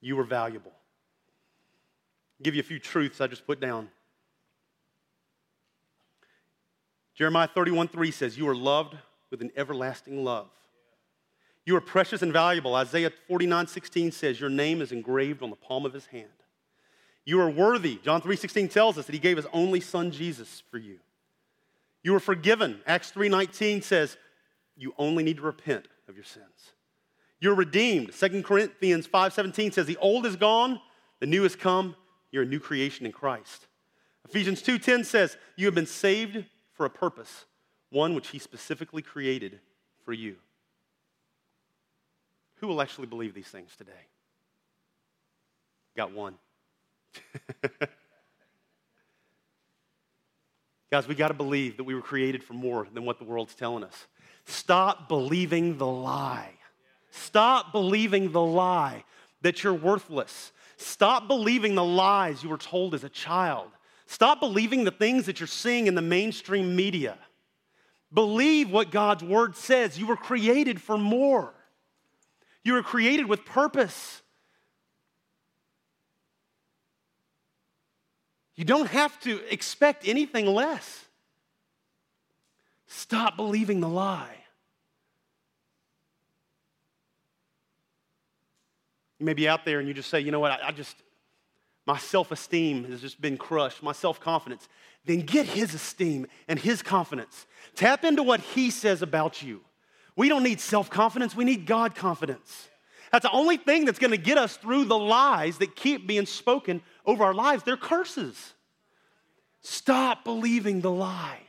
You 0.00 0.16
were 0.16 0.24
valuable. 0.24 0.72
I'll 0.72 2.44
give 2.44 2.54
you 2.54 2.60
a 2.60 2.64
few 2.64 2.78
truths 2.78 3.20
I 3.20 3.26
just 3.26 3.46
put 3.46 3.60
down. 3.60 3.88
Jeremiah 7.14 7.48
31 7.48 7.88
3 7.88 8.10
says, 8.10 8.38
You 8.38 8.48
are 8.48 8.54
loved 8.54 8.96
with 9.30 9.42
an 9.42 9.52
everlasting 9.56 10.24
love. 10.24 10.48
You 11.64 11.76
are 11.76 11.80
precious 11.80 12.22
and 12.22 12.32
valuable. 12.32 12.74
Isaiah 12.74 13.12
49 13.28 13.66
16 13.66 14.12
says, 14.12 14.40
Your 14.40 14.50
name 14.50 14.80
is 14.80 14.92
engraved 14.92 15.42
on 15.42 15.50
the 15.50 15.56
palm 15.56 15.86
of 15.86 15.92
his 15.92 16.06
hand. 16.06 16.28
You 17.24 17.40
are 17.40 17.50
worthy. 17.50 18.00
John 18.02 18.20
3 18.20 18.34
16 18.36 18.68
tells 18.68 18.98
us 18.98 19.06
that 19.06 19.12
he 19.12 19.18
gave 19.18 19.36
his 19.36 19.46
only 19.52 19.80
son 19.80 20.10
Jesus 20.10 20.62
for 20.70 20.78
you. 20.78 20.98
You 22.02 22.14
are 22.16 22.20
forgiven. 22.20 22.80
Acts 22.86 23.10
3 23.10 23.28
19 23.28 23.82
says, 23.82 24.16
You 24.76 24.94
only 24.98 25.22
need 25.22 25.36
to 25.36 25.42
repent 25.42 25.86
of 26.08 26.16
your 26.16 26.24
sins. 26.24 26.72
You're 27.40 27.54
redeemed. 27.54 28.12
2 28.12 28.42
Corinthians 28.42 29.06
5 29.06 29.32
17 29.32 29.72
says, 29.72 29.86
The 29.86 29.96
old 29.98 30.26
is 30.26 30.36
gone, 30.36 30.80
the 31.20 31.26
new 31.26 31.44
has 31.44 31.54
come. 31.54 31.94
You're 32.32 32.44
a 32.44 32.46
new 32.46 32.60
creation 32.60 33.06
in 33.06 33.12
Christ. 33.12 33.66
Ephesians 34.28 34.62
2:10 34.62 35.04
says, 35.04 35.36
"You 35.56 35.66
have 35.66 35.74
been 35.74 35.86
saved 35.86 36.46
for 36.72 36.86
a 36.86 36.90
purpose, 36.90 37.44
one 37.90 38.14
which 38.14 38.28
He 38.28 38.38
specifically 38.38 39.02
created 39.02 39.60
for 40.04 40.12
you. 40.12 40.38
Who 42.62 42.68
will 42.68 42.80
actually 42.80 43.08
believe 43.08 43.34
these 43.34 43.48
things 43.48 43.76
today? 43.76 43.92
Got 45.94 46.12
one. 46.12 46.36
Guys, 50.90 51.06
we 51.06 51.14
got 51.14 51.28
to 51.28 51.34
believe 51.34 51.76
that 51.76 51.84
we 51.84 51.94
were 51.94 52.00
created 52.00 52.42
for 52.42 52.54
more 52.54 52.88
than 52.94 53.04
what 53.04 53.18
the 53.18 53.24
world's 53.24 53.54
telling 53.54 53.84
us. 53.84 54.06
Stop 54.46 55.06
believing 55.08 55.76
the 55.76 55.86
lie. 55.86 56.52
Stop 57.10 57.72
believing 57.72 58.32
the 58.32 58.40
lie 58.40 59.04
that 59.42 59.62
you're 59.62 59.74
worthless. 59.74 60.52
Stop 60.78 61.28
believing 61.28 61.74
the 61.74 61.84
lies 61.84 62.42
you 62.42 62.48
were 62.48 62.56
told 62.56 62.94
as 62.94 63.04
a 63.04 63.10
child 63.10 63.68
Stop 64.12 64.40
believing 64.40 64.84
the 64.84 64.90
things 64.90 65.24
that 65.24 65.40
you're 65.40 65.46
seeing 65.46 65.86
in 65.86 65.94
the 65.94 66.02
mainstream 66.02 66.76
media. 66.76 67.16
Believe 68.12 68.70
what 68.70 68.90
God's 68.90 69.24
word 69.24 69.56
says. 69.56 69.98
You 69.98 70.06
were 70.06 70.18
created 70.18 70.82
for 70.82 70.98
more. 70.98 71.54
You 72.64 72.74
were 72.74 72.82
created 72.82 73.26
with 73.26 73.44
purpose. 73.44 74.22
You 78.54 78.64
don't 78.64 78.88
have 78.88 79.18
to 79.20 79.40
expect 79.52 80.06
anything 80.06 80.46
less. 80.46 81.06
Stop 82.86 83.36
believing 83.36 83.80
the 83.80 83.88
lie. 83.88 84.36
You 89.18 89.26
may 89.26 89.34
be 89.34 89.48
out 89.48 89.64
there 89.64 89.78
and 89.78 89.88
you 89.88 89.94
just 89.94 90.10
say, 90.10 90.20
you 90.20 90.30
know 90.30 90.40
what, 90.40 90.50
I, 90.50 90.68
I 90.68 90.72
just, 90.72 90.96
my 91.86 91.96
self 91.96 92.30
esteem 92.32 92.84
has 92.90 93.00
just 93.00 93.20
been 93.20 93.36
crushed, 93.36 93.82
my 93.82 93.92
self 93.92 94.20
confidence. 94.20 94.68
Then 95.04 95.20
get 95.20 95.46
his 95.46 95.74
esteem 95.74 96.26
and 96.46 96.58
his 96.58 96.82
confidence. 96.82 97.46
Tap 97.74 98.04
into 98.04 98.22
what 98.22 98.40
he 98.40 98.70
says 98.70 99.00
about 99.00 99.42
you. 99.42 99.62
We 100.16 100.28
don't 100.28 100.42
need 100.42 100.60
self 100.60 100.90
confidence, 100.90 101.34
we 101.34 101.44
need 101.44 101.66
God 101.66 101.94
confidence. 101.94 102.68
That's 103.10 103.24
the 103.24 103.32
only 103.32 103.58
thing 103.58 103.84
that's 103.84 103.98
gonna 103.98 104.16
get 104.16 104.38
us 104.38 104.56
through 104.56 104.86
the 104.86 104.98
lies 104.98 105.58
that 105.58 105.76
keep 105.76 106.06
being 106.06 106.26
spoken 106.26 106.82
over 107.04 107.24
our 107.24 107.34
lives. 107.34 107.62
They're 107.62 107.76
curses. 107.76 108.54
Stop 109.60 110.24
believing 110.24 110.80
the 110.80 110.90
lie. 110.90 111.40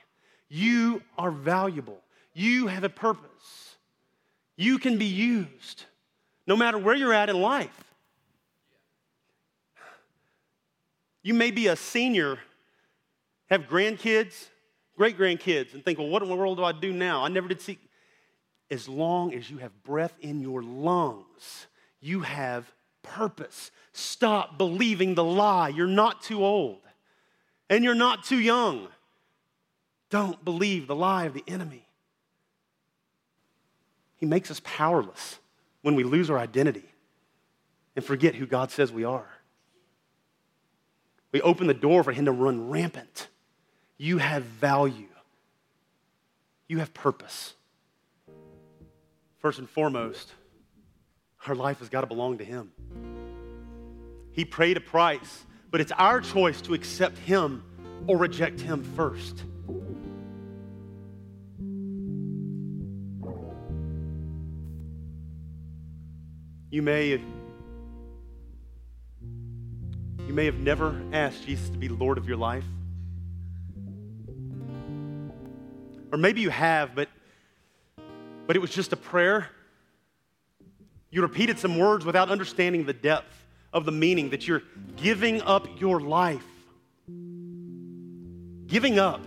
You 0.49 1.01
are 1.17 1.31
valuable, 1.31 1.99
you 2.33 2.67
have 2.67 2.83
a 2.83 2.89
purpose, 2.89 3.75
you 4.55 4.77
can 4.77 4.97
be 4.97 5.05
used 5.05 5.85
no 6.45 6.55
matter 6.55 6.77
where 6.77 6.95
you're 6.95 7.13
at 7.13 7.29
in 7.29 7.41
life. 7.41 7.83
You 11.23 11.33
may 11.33 11.51
be 11.51 11.67
a 11.67 11.75
senior, 11.75 12.37
have 13.49 13.63
grandkids, 13.63 14.49
great 14.97 15.17
grandkids, 15.17 15.73
and 15.73 15.83
think, 15.83 15.97
well, 15.97 16.09
what 16.09 16.21
in 16.21 16.29
the 16.29 16.35
world 16.35 16.57
do 16.57 16.63
I 16.63 16.73
do 16.73 16.91
now? 16.91 17.23
I 17.23 17.29
never 17.29 17.47
did 17.47 17.61
see. 17.61 17.79
As 18.71 18.87
long 18.87 19.33
as 19.33 19.49
you 19.49 19.57
have 19.59 19.83
breath 19.83 20.15
in 20.21 20.39
your 20.39 20.63
lungs, 20.63 21.67
you 22.01 22.21
have 22.21 22.71
purpose. 23.03 23.71
Stop 23.91 24.57
believing 24.57 25.15
the 25.15 25.23
lie. 25.23 25.69
You're 25.69 25.87
not 25.87 26.21
too 26.21 26.43
old 26.43 26.79
and 27.69 27.83
you're 27.83 27.95
not 27.95 28.23
too 28.23 28.39
young. 28.39 28.87
Don't 30.09 30.43
believe 30.43 30.87
the 30.87 30.95
lie 30.95 31.25
of 31.25 31.33
the 31.33 31.43
enemy. 31.47 31.87
He 34.17 34.25
makes 34.25 34.51
us 34.51 34.61
powerless 34.63 35.39
when 35.81 35.95
we 35.95 36.03
lose 36.03 36.29
our 36.29 36.37
identity 36.37 36.85
and 37.95 38.05
forget 38.05 38.35
who 38.35 38.45
God 38.45 38.71
says 38.71 38.91
we 38.91 39.03
are. 39.03 39.27
We 41.31 41.41
open 41.41 41.67
the 41.67 41.73
door 41.73 42.03
for 42.03 42.11
him 42.11 42.25
to 42.25 42.31
run 42.31 42.69
rampant. 42.69 43.27
You 43.97 44.19
have 44.19 44.43
value, 44.43 45.07
you 46.67 46.79
have 46.79 46.93
purpose. 46.93 47.53
First 49.43 49.59
and 49.59 49.69
foremost, 49.69 50.31
our 51.47 51.53
life 51.53 51.79
has 51.79 51.89
got 51.89 51.99
to 52.01 52.07
belong 52.07 52.37
to 52.37 52.45
him. 52.45 52.71
He 54.31 54.45
paid 54.45 54.77
a 54.77 54.79
price, 54.79 55.43
but 55.69 55.81
it's 55.81 55.91
our 55.91 56.21
choice 56.21 56.61
to 56.61 56.73
accept 56.73 57.17
him 57.17 57.61
or 58.07 58.17
reject 58.17 58.61
him 58.61 58.85
first. 58.95 59.43
You 66.71 66.81
may 66.81 67.21
you 70.25 70.33
may 70.33 70.45
have 70.45 70.55
never 70.55 70.95
asked 71.11 71.45
Jesus 71.45 71.67
to 71.67 71.77
be 71.77 71.89
Lord 71.89 72.17
of 72.17 72.29
your 72.29 72.37
life. 72.37 72.63
Or 76.13 76.17
maybe 76.17 76.39
you 76.39 76.49
have, 76.49 76.95
but, 76.95 77.09
but 78.47 78.55
it 78.55 78.59
was 78.59 78.71
just 78.71 78.93
a 78.93 78.97
prayer. 78.97 79.49
You 81.11 81.21
repeated 81.21 81.59
some 81.59 81.77
words 81.77 82.05
without 82.05 82.29
understanding 82.29 82.85
the 82.85 82.93
depth 82.93 83.45
of 83.71 83.85
the 83.85 83.91
meaning 83.91 84.29
that 84.31 84.47
you're 84.47 84.63
giving 84.97 85.41
up 85.41 85.67
your 85.79 85.99
life. 85.99 86.43
Giving 88.67 88.99
up 88.99 89.21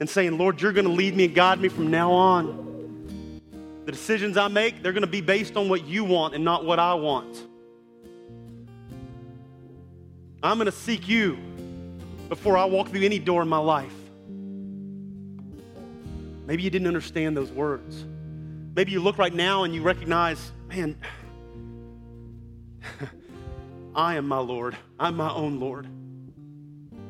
and 0.00 0.08
saying, 0.08 0.38
Lord, 0.38 0.60
you're 0.60 0.72
going 0.72 0.86
to 0.86 0.92
lead 0.92 1.14
me 1.14 1.26
and 1.26 1.34
guide 1.34 1.60
me 1.60 1.68
from 1.68 1.90
now 1.90 2.12
on. 2.12 3.40
The 3.84 3.92
decisions 3.92 4.36
I 4.36 4.48
make, 4.48 4.82
they're 4.82 4.92
going 4.92 5.02
to 5.02 5.06
be 5.06 5.20
based 5.20 5.56
on 5.56 5.68
what 5.68 5.86
you 5.86 6.04
want 6.04 6.34
and 6.34 6.44
not 6.44 6.64
what 6.64 6.78
I 6.78 6.94
want. 6.94 7.46
I'm 10.42 10.56
going 10.56 10.66
to 10.66 10.72
seek 10.72 11.08
you 11.08 11.38
before 12.28 12.56
I 12.56 12.64
walk 12.64 12.88
through 12.88 13.02
any 13.02 13.18
door 13.18 13.42
in 13.42 13.48
my 13.48 13.58
life. 13.58 13.92
Maybe 16.46 16.62
you 16.62 16.70
didn't 16.70 16.88
understand 16.88 17.36
those 17.36 17.50
words. 17.50 18.04
Maybe 18.74 18.92
you 18.92 19.00
look 19.00 19.18
right 19.18 19.34
now 19.34 19.64
and 19.64 19.74
you 19.74 19.82
recognize, 19.82 20.52
man, 20.68 20.96
I 23.94 24.16
am 24.16 24.26
my 24.26 24.38
Lord. 24.38 24.76
I'm 24.98 25.16
my 25.16 25.30
own 25.32 25.60
Lord. 25.60 25.86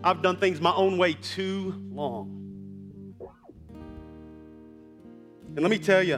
I've 0.05 0.21
done 0.23 0.37
things 0.37 0.61
my 0.61 0.75
own 0.75 0.99
way 0.99 1.15
too 1.15 1.75
long. 1.91 2.39
And 5.55 5.61
let 5.61 5.71
me 5.71 5.79
tell 5.79 6.03
you, 6.03 6.17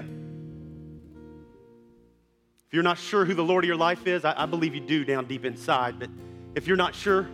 if 2.66 2.72
you're 2.72 2.82
not 2.82 2.98
sure 2.98 3.24
who 3.24 3.34
the 3.34 3.44
Lord 3.44 3.64
of 3.64 3.68
your 3.68 3.76
life 3.76 4.06
is, 4.06 4.24
I, 4.24 4.42
I 4.42 4.46
believe 4.46 4.74
you 4.74 4.80
do 4.80 5.04
down 5.04 5.26
deep 5.26 5.44
inside, 5.44 5.98
but 5.98 6.08
if 6.54 6.66
you're 6.66 6.76
not 6.76 6.94
sure, 6.94 7.28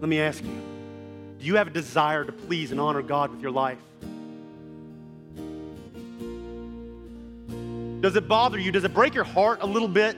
let 0.00 0.08
me 0.08 0.20
ask 0.20 0.42
you 0.42 0.62
do 1.38 1.46
you 1.46 1.56
have 1.56 1.66
a 1.66 1.70
desire 1.70 2.24
to 2.24 2.30
please 2.30 2.70
and 2.70 2.80
honor 2.80 3.02
God 3.02 3.32
with 3.32 3.40
your 3.40 3.50
life? 3.50 3.78
Does 8.02 8.16
it 8.16 8.26
bother 8.26 8.58
you? 8.58 8.72
Does 8.72 8.82
it 8.82 8.92
break 8.92 9.14
your 9.14 9.22
heart 9.22 9.60
a 9.62 9.66
little 9.66 9.86
bit? 9.86 10.16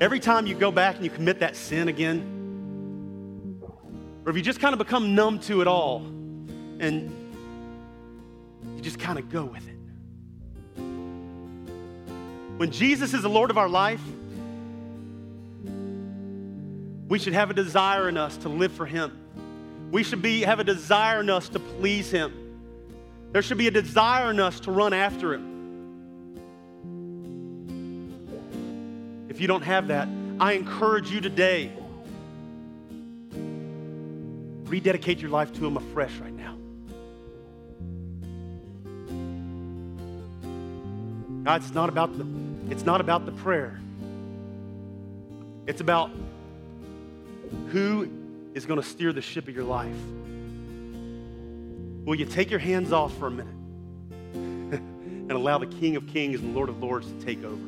Every 0.00 0.20
time 0.20 0.46
you 0.46 0.54
go 0.54 0.70
back 0.70 0.94
and 0.94 1.04
you 1.04 1.10
commit 1.10 1.40
that 1.40 1.56
sin 1.56 1.88
again? 1.88 3.60
Or 4.24 4.30
have 4.30 4.36
you 4.36 4.44
just 4.44 4.60
kind 4.60 4.72
of 4.72 4.78
become 4.78 5.16
numb 5.16 5.40
to 5.40 5.60
it 5.60 5.66
all 5.66 6.02
and 6.78 7.10
you 8.76 8.80
just 8.80 9.00
kind 9.00 9.18
of 9.18 9.28
go 9.28 9.44
with 9.44 9.66
it? 9.66 9.74
When 12.56 12.70
Jesus 12.70 13.12
is 13.12 13.22
the 13.22 13.28
Lord 13.28 13.50
of 13.50 13.58
our 13.58 13.68
life, 13.68 14.02
we 17.08 17.18
should 17.18 17.32
have 17.32 17.50
a 17.50 17.54
desire 17.54 18.08
in 18.08 18.16
us 18.16 18.36
to 18.36 18.48
live 18.48 18.70
for 18.70 18.86
Him. 18.86 19.18
We 19.90 20.04
should 20.04 20.22
be, 20.22 20.42
have 20.42 20.60
a 20.60 20.64
desire 20.64 21.22
in 21.22 21.28
us 21.28 21.48
to 21.48 21.58
please 21.58 22.08
Him. 22.08 22.39
There 23.32 23.42
should 23.42 23.58
be 23.58 23.68
a 23.68 23.70
desire 23.70 24.30
in 24.30 24.40
us 24.40 24.60
to 24.60 24.72
run 24.72 24.92
after 24.92 25.34
Him. 25.34 25.50
If 29.28 29.40
you 29.40 29.46
don't 29.46 29.62
have 29.62 29.88
that, 29.88 30.08
I 30.40 30.52
encourage 30.54 31.10
you 31.10 31.20
today 31.20 31.72
rededicate 34.70 35.20
your 35.20 35.30
life 35.30 35.52
to 35.54 35.66
Him 35.66 35.76
afresh 35.76 36.16
right 36.18 36.32
now. 36.32 36.56
God, 41.44 41.62
it's 41.62 41.74
not 41.74 41.88
about 41.88 42.16
the, 42.16 42.26
it's 42.70 42.84
not 42.84 43.00
about 43.00 43.26
the 43.26 43.32
prayer. 43.32 43.80
It's 45.66 45.80
about 45.80 46.10
who 47.68 48.08
is 48.54 48.66
going 48.66 48.80
to 48.80 48.86
steer 48.86 49.12
the 49.12 49.22
ship 49.22 49.48
of 49.48 49.54
your 49.54 49.64
life? 49.64 49.96
Will 52.04 52.14
you 52.14 52.24
take 52.24 52.50
your 52.50 52.60
hands 52.60 52.92
off 52.92 53.16
for 53.18 53.26
a 53.26 53.30
minute 53.30 53.54
and 54.32 55.32
allow 55.32 55.58
the 55.58 55.66
King 55.66 55.96
of 55.96 56.06
Kings 56.06 56.40
and 56.40 56.54
Lord 56.54 56.68
of 56.68 56.82
Lords 56.82 57.06
to 57.06 57.24
take 57.24 57.44
over? 57.44 57.66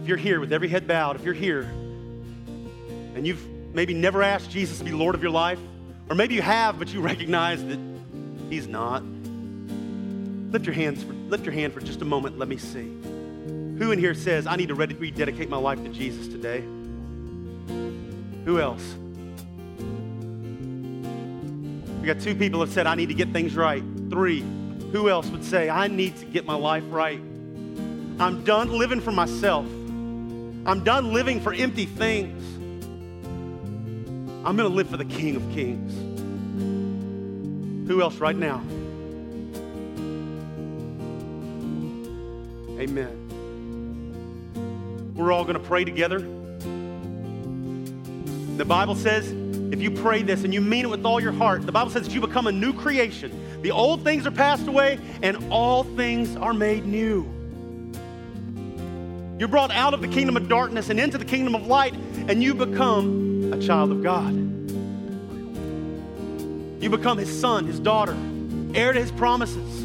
If 0.00 0.08
you're 0.08 0.16
here 0.16 0.40
with 0.40 0.52
every 0.52 0.68
head 0.68 0.86
bowed, 0.86 1.16
if 1.16 1.24
you're 1.24 1.34
here 1.34 1.62
and 3.14 3.26
you've 3.26 3.46
maybe 3.74 3.94
never 3.94 4.22
asked 4.22 4.50
Jesus 4.50 4.78
to 4.78 4.84
be 4.84 4.92
Lord 4.92 5.14
of 5.14 5.22
your 5.22 5.30
life, 5.30 5.58
or 6.08 6.16
maybe 6.16 6.34
you 6.34 6.42
have, 6.42 6.78
but 6.78 6.92
you 6.92 7.00
recognize 7.00 7.62
that 7.64 7.78
He's 8.48 8.66
not, 8.66 9.04
lift 9.04 10.66
your 10.66 10.74
hands 10.74 11.04
for, 11.04 11.12
lift 11.12 11.44
your 11.44 11.52
hand 11.52 11.72
for 11.72 11.80
just 11.80 12.02
a 12.02 12.04
moment. 12.04 12.38
Let 12.38 12.48
me 12.48 12.56
see. 12.56 12.88
Who 13.78 13.92
in 13.92 13.98
here 13.98 14.14
says, 14.14 14.46
I 14.46 14.56
need 14.56 14.68
to 14.68 14.74
rededicate 14.74 15.48
my 15.48 15.56
life 15.56 15.82
to 15.82 15.88
Jesus 15.88 16.28
today? 16.28 16.60
Who 18.44 18.58
else? 18.60 18.96
Got 22.14 22.20
two 22.20 22.34
people 22.34 22.58
have 22.60 22.70
said, 22.70 22.88
I 22.88 22.96
need 22.96 23.08
to 23.10 23.14
get 23.14 23.32
things 23.32 23.54
right. 23.54 23.84
Three. 24.10 24.40
Who 24.90 25.08
else 25.08 25.28
would 25.28 25.44
say, 25.44 25.70
I 25.70 25.86
need 25.86 26.16
to 26.16 26.24
get 26.24 26.44
my 26.44 26.56
life 26.56 26.82
right? 26.88 27.20
I'm 28.18 28.42
done 28.44 28.72
living 28.72 29.00
for 29.00 29.12
myself. 29.12 29.64
I'm 29.64 30.82
done 30.82 31.12
living 31.12 31.40
for 31.40 31.54
empty 31.54 31.86
things. 31.86 32.42
I'm 34.44 34.56
going 34.56 34.68
to 34.68 34.74
live 34.74 34.88
for 34.88 34.96
the 34.96 35.04
King 35.04 35.36
of 35.36 35.42
Kings. 35.52 35.94
Who 37.88 38.02
else 38.02 38.16
right 38.16 38.34
now? 38.34 38.60
Amen. 42.80 43.28
We're 45.14 45.30
all 45.30 45.44
going 45.44 45.54
to 45.54 45.60
pray 45.62 45.84
together. 45.84 46.18
The 48.56 48.64
Bible 48.64 48.96
says 48.96 49.32
if 49.80 49.84
you 49.84 50.02
pray 50.02 50.22
this 50.22 50.44
and 50.44 50.52
you 50.52 50.60
mean 50.60 50.84
it 50.84 50.88
with 50.90 51.06
all 51.06 51.22
your 51.22 51.32
heart, 51.32 51.64
the 51.64 51.72
Bible 51.72 51.90
says 51.90 52.06
that 52.06 52.12
you 52.12 52.20
become 52.20 52.46
a 52.46 52.52
new 52.52 52.74
creation. 52.74 53.62
The 53.62 53.70
old 53.70 54.04
things 54.04 54.26
are 54.26 54.30
passed 54.30 54.66
away, 54.66 54.98
and 55.22 55.50
all 55.50 55.84
things 55.84 56.36
are 56.36 56.52
made 56.52 56.84
new. 56.84 57.26
You're 59.38 59.48
brought 59.48 59.70
out 59.70 59.94
of 59.94 60.02
the 60.02 60.08
kingdom 60.08 60.36
of 60.36 60.50
darkness 60.50 60.90
and 60.90 61.00
into 61.00 61.16
the 61.16 61.24
kingdom 61.24 61.54
of 61.54 61.66
light, 61.66 61.94
and 62.28 62.42
you 62.42 62.54
become 62.54 63.54
a 63.54 63.58
child 63.58 63.90
of 63.90 64.02
God. 64.02 64.34
You 66.82 66.90
become 66.90 67.16
his 67.16 67.40
son, 67.40 67.64
his 67.64 67.80
daughter, 67.80 68.14
heir 68.74 68.92
to 68.92 69.00
his 69.00 69.10
promises. 69.12 69.80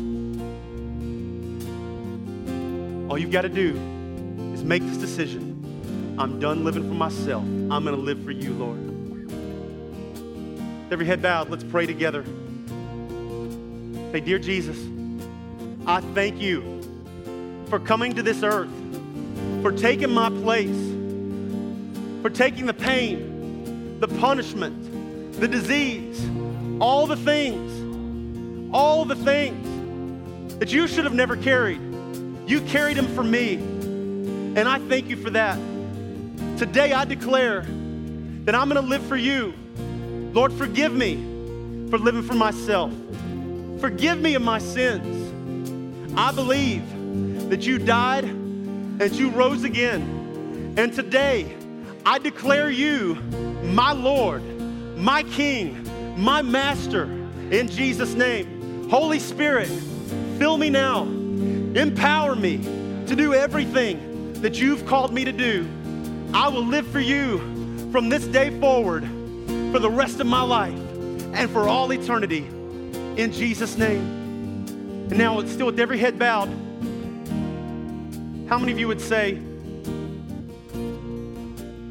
All 3.10 3.17
you've 3.17 3.31
got 3.31 3.43
to 3.43 3.49
do 3.49 3.79
is 4.53 4.62
make 4.62 4.84
this 4.84 4.97
decision. 4.97 6.15
I'm 6.19 6.38
done 6.41 6.65
living 6.65 6.86
for 6.86 6.95
myself. 6.95 7.43
I'm 7.43 7.86
going 7.86 7.95
to 7.95 8.01
live 8.01 8.21
for 8.25 8.31
you, 8.31 8.51
Lord. 8.51 8.94
Every 10.91 11.05
head 11.05 11.21
bowed, 11.21 11.49
let's 11.49 11.63
pray 11.63 11.85
together. 11.85 12.23
Say, 14.11 14.19
Dear 14.19 14.39
Jesus, 14.39 14.77
I 15.87 16.01
thank 16.13 16.39
you 16.39 16.81
for 17.69 17.79
coming 17.79 18.13
to 18.13 18.23
this 18.23 18.43
earth, 18.43 18.69
for 19.61 19.71
taking 19.71 20.11
my 20.11 20.29
place, 20.29 20.93
for 22.21 22.29
taking 22.29 22.67
the 22.67 22.73
pain, 22.73 23.99
the 23.99 24.07
punishment, 24.07 25.39
the 25.39 25.47
disease, 25.47 26.23
all 26.79 27.07
the 27.07 27.17
things, 27.17 28.71
all 28.73 29.05
the 29.05 29.15
things 29.15 30.59
that 30.59 30.71
you 30.71 30.87
should 30.87 31.03
have 31.03 31.13
never 31.13 31.35
carried. 31.35 31.81
You 32.45 32.61
carried 32.61 32.97
them 32.97 33.07
for 33.15 33.23
me. 33.23 33.55
And 33.55 34.59
I 34.59 34.79
thank 34.87 35.09
you 35.09 35.17
for 35.17 35.31
that. 35.31 35.57
Today 36.57 36.93
I 36.93 37.05
declare 37.05 37.61
that 38.45 38.53
I'm 38.53 38.69
going 38.69 38.81
to 38.81 38.87
live 38.87 39.03
for 39.07 39.17
you. 39.17 39.53
Lord, 40.35 40.51
forgive 40.51 40.91
me 40.91 41.15
for 41.89 41.97
living 41.97 42.21
for 42.21 42.33
myself. 42.33 42.91
Forgive 43.79 44.19
me 44.19 44.35
of 44.35 44.41
my 44.41 44.59
sins. 44.59 46.11
I 46.17 46.33
believe 46.33 46.83
that 47.49 47.65
you 47.65 47.79
died 47.79 48.25
and 48.25 49.11
you 49.13 49.29
rose 49.29 49.63
again. 49.63 50.73
And 50.75 50.91
today, 50.91 51.55
I 52.05 52.19
declare 52.19 52.69
you 52.69 53.15
my 53.63 53.93
Lord, 53.93 54.43
my 54.97 55.23
King, 55.23 55.89
my 56.21 56.41
Master, 56.41 57.03
in 57.49 57.69
Jesus' 57.69 58.13
name. 58.13 58.89
Holy 58.89 59.19
Spirit, 59.19 59.69
fill 60.37 60.57
me 60.57 60.69
now. 60.69 61.03
Empower 61.03 62.35
me 62.35 62.57
to 63.07 63.15
do 63.15 63.33
everything 63.33 64.33
that 64.41 64.59
you've 64.59 64.85
called 64.85 65.13
me 65.13 65.23
to 65.23 65.31
do. 65.31 65.65
I 66.33 66.49
will 66.49 66.65
live 66.65 66.85
for 66.87 66.99
you 66.99 67.37
from 67.93 68.09
this 68.09 68.25
day 68.25 68.49
forward 68.59 69.09
for 69.75 69.79
the 69.79 69.91
rest 69.91 70.21
of 70.21 70.25
my 70.25 70.41
life 70.41 70.79
and 71.33 71.49
for 71.49 71.67
all 71.67 71.91
eternity 71.91 72.47
in 73.17 73.29
Jesus' 73.33 73.77
name. 73.77 73.99
And 75.09 75.17
now, 75.17 75.41
it's 75.41 75.51
still 75.51 75.65
with 75.65 75.81
every 75.81 75.97
head 75.97 76.17
bowed, 76.17 76.47
how 78.47 78.57
many 78.57 78.71
of 78.71 78.79
you 78.79 78.88
would 78.88 79.01
say, 79.01 79.38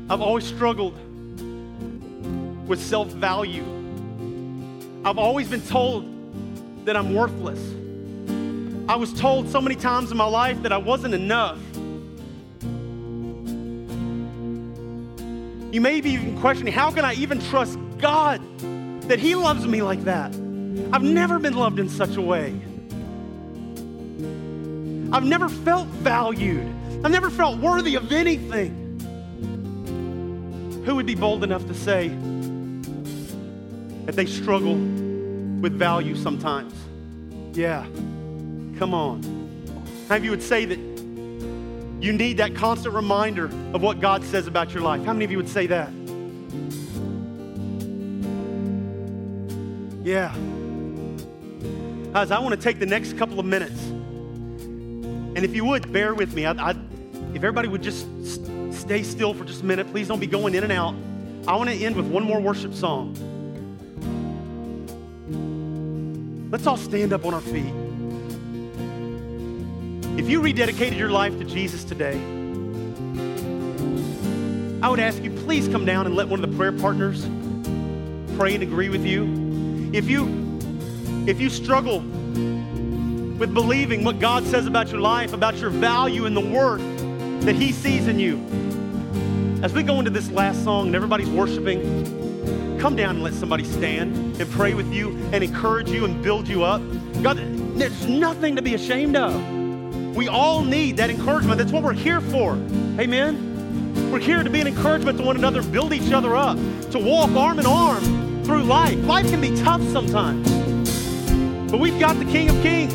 I've 0.08 0.22
always 0.22 0.46
struggled 0.46 0.94
with 2.66 2.80
self 2.80 3.08
value? 3.08 3.64
I've 5.04 5.18
always 5.18 5.50
been 5.50 5.60
told 5.60 6.06
that 6.86 6.96
I'm 6.96 7.14
worthless. 7.14 7.60
I 8.88 8.96
was 8.96 9.12
told 9.12 9.50
so 9.50 9.60
many 9.60 9.76
times 9.76 10.10
in 10.10 10.16
my 10.16 10.24
life 10.24 10.62
that 10.62 10.72
I 10.72 10.78
wasn't 10.78 11.12
enough. 11.12 11.58
You 15.74 15.80
may 15.80 16.00
be 16.00 16.10
even 16.10 16.38
questioning, 16.38 16.72
how 16.72 16.92
can 16.92 17.04
I 17.04 17.14
even 17.14 17.40
trust 17.40 17.76
God 17.98 18.40
that 19.08 19.18
He 19.18 19.34
loves 19.34 19.66
me 19.66 19.82
like 19.82 20.04
that? 20.04 20.32
I've 20.92 21.02
never 21.02 21.40
been 21.40 21.54
loved 21.54 21.80
in 21.80 21.88
such 21.88 22.14
a 22.14 22.20
way. 22.20 22.54
I've 25.12 25.24
never 25.24 25.48
felt 25.48 25.88
valued. 25.88 26.72
I've 27.04 27.10
never 27.10 27.28
felt 27.28 27.58
worthy 27.58 27.96
of 27.96 28.12
anything. 28.12 28.70
Who 30.86 30.94
would 30.94 31.06
be 31.06 31.16
bold 31.16 31.42
enough 31.42 31.66
to 31.66 31.74
say 31.74 32.06
that 34.06 34.14
they 34.14 34.26
struggle 34.26 34.76
with 34.76 35.72
value 35.72 36.14
sometimes? 36.14 36.72
Yeah, 37.52 37.84
come 38.78 38.94
on. 38.94 39.22
Many 40.08 40.26
you 40.26 40.30
would 40.30 40.40
say 40.40 40.66
that 40.66 40.93
you 42.04 42.12
need 42.12 42.36
that 42.36 42.54
constant 42.54 42.94
reminder 42.94 43.46
of 43.72 43.82
what 43.82 44.00
God 44.00 44.22
says 44.24 44.46
about 44.46 44.72
your 44.74 44.82
life? 44.82 45.04
How 45.04 45.12
many 45.12 45.24
of 45.24 45.30
you 45.30 45.38
would 45.38 45.48
say 45.48 45.66
that? 45.68 45.90
Yeah. 50.04 50.34
Guys, 52.12 52.30
I 52.30 52.38
want 52.38 52.54
to 52.54 52.60
take 52.60 52.78
the 52.78 52.86
next 52.86 53.16
couple 53.16 53.40
of 53.40 53.46
minutes. 53.46 53.82
And 53.86 55.38
if 55.38 55.54
you 55.54 55.64
would, 55.64 55.92
bear 55.92 56.14
with 56.14 56.34
me. 56.34 56.44
I, 56.46 56.52
I, 56.52 56.70
if 57.30 57.36
everybody 57.36 57.68
would 57.68 57.82
just 57.82 58.06
st- 58.24 58.74
stay 58.74 59.02
still 59.02 59.32
for 59.32 59.44
just 59.44 59.62
a 59.62 59.64
minute, 59.64 59.90
please 59.90 60.06
don't 60.06 60.20
be 60.20 60.26
going 60.26 60.54
in 60.54 60.62
and 60.62 60.72
out. 60.72 60.94
I 61.48 61.56
want 61.56 61.70
to 61.70 61.76
end 61.76 61.96
with 61.96 62.06
one 62.06 62.22
more 62.22 62.40
worship 62.40 62.74
song. 62.74 63.14
Let's 66.50 66.66
all 66.66 66.76
stand 66.76 67.12
up 67.12 67.24
on 67.24 67.34
our 67.34 67.40
feet. 67.40 67.83
If 70.16 70.30
you 70.30 70.40
rededicated 70.40 70.96
your 70.96 71.10
life 71.10 71.36
to 71.38 71.44
Jesus 71.44 71.82
today, 71.82 72.14
I 74.80 74.88
would 74.88 75.00
ask 75.00 75.20
you, 75.24 75.30
please 75.30 75.66
come 75.66 75.84
down 75.84 76.06
and 76.06 76.14
let 76.14 76.28
one 76.28 76.42
of 76.42 76.48
the 76.48 76.56
prayer 76.56 76.70
partners 76.70 77.26
pray 78.36 78.54
and 78.54 78.62
agree 78.62 78.88
with 78.88 79.04
you. 79.04 79.90
If 79.92 80.08
you 80.08 80.44
if 81.26 81.40
you 81.40 81.50
struggle 81.50 81.98
with 82.00 83.52
believing 83.52 84.04
what 84.04 84.20
God 84.20 84.46
says 84.46 84.66
about 84.66 84.90
your 84.90 85.00
life, 85.00 85.32
about 85.32 85.56
your 85.56 85.70
value 85.70 86.26
and 86.26 86.36
the 86.36 86.40
worth 86.40 86.82
that 87.44 87.56
He 87.56 87.72
sees 87.72 88.06
in 88.06 88.20
you, 88.20 88.36
as 89.64 89.72
we 89.72 89.82
go 89.82 89.98
into 89.98 90.10
this 90.10 90.30
last 90.30 90.62
song 90.62 90.86
and 90.86 90.94
everybody's 90.94 91.30
worshiping, 91.30 92.78
come 92.78 92.94
down 92.94 93.16
and 93.16 93.24
let 93.24 93.34
somebody 93.34 93.64
stand 93.64 94.40
and 94.40 94.50
pray 94.52 94.74
with 94.74 94.92
you 94.92 95.10
and 95.32 95.42
encourage 95.42 95.90
you 95.90 96.04
and 96.04 96.22
build 96.22 96.46
you 96.46 96.62
up. 96.62 96.80
God, 97.20 97.38
there's 97.76 98.06
nothing 98.06 98.54
to 98.54 98.62
be 98.62 98.74
ashamed 98.74 99.16
of. 99.16 99.63
We 100.14 100.28
all 100.28 100.62
need 100.62 100.98
that 100.98 101.10
encouragement. 101.10 101.58
That's 101.58 101.72
what 101.72 101.82
we're 101.82 101.92
here 101.92 102.20
for. 102.20 102.52
Amen. 103.00 104.10
We're 104.12 104.20
here 104.20 104.44
to 104.44 104.50
be 104.50 104.60
an 104.60 104.68
encouragement 104.68 105.18
to 105.18 105.24
one 105.24 105.36
another, 105.36 105.62
build 105.62 105.92
each 105.92 106.12
other 106.12 106.36
up, 106.36 106.56
to 106.92 106.98
walk 106.98 107.30
arm 107.32 107.58
in 107.58 107.66
arm 107.66 108.44
through 108.44 108.62
life. 108.62 108.96
Life 109.04 109.28
can 109.28 109.40
be 109.40 109.56
tough 109.56 109.82
sometimes, 109.88 110.48
but 111.70 111.80
we've 111.80 111.98
got 111.98 112.16
the 112.18 112.24
King 112.24 112.48
of 112.50 112.62
Kings, 112.62 112.94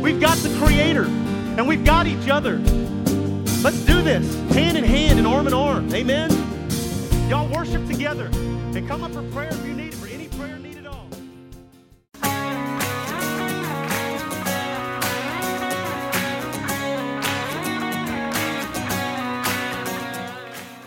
we've 0.00 0.20
got 0.20 0.36
the 0.38 0.56
Creator, 0.60 1.04
and 1.04 1.66
we've 1.66 1.84
got 1.84 2.06
each 2.06 2.28
other. 2.28 2.58
Let's 3.62 3.84
do 3.84 4.02
this 4.02 4.32
hand 4.52 4.78
in 4.78 4.84
hand 4.84 5.18
and 5.18 5.26
arm 5.26 5.48
in 5.48 5.54
arm. 5.54 5.92
Amen. 5.92 6.30
Y'all 7.28 7.48
worship 7.48 7.86
together 7.88 8.26
and 8.32 8.86
come 8.86 9.02
up 9.02 9.12
for 9.12 9.22
prayer 9.30 9.50
if 9.50 9.66
you 9.66 9.74
need 9.74 9.89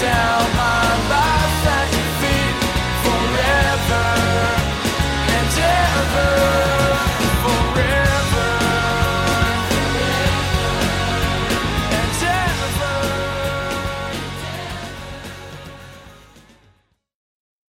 down 0.00 0.57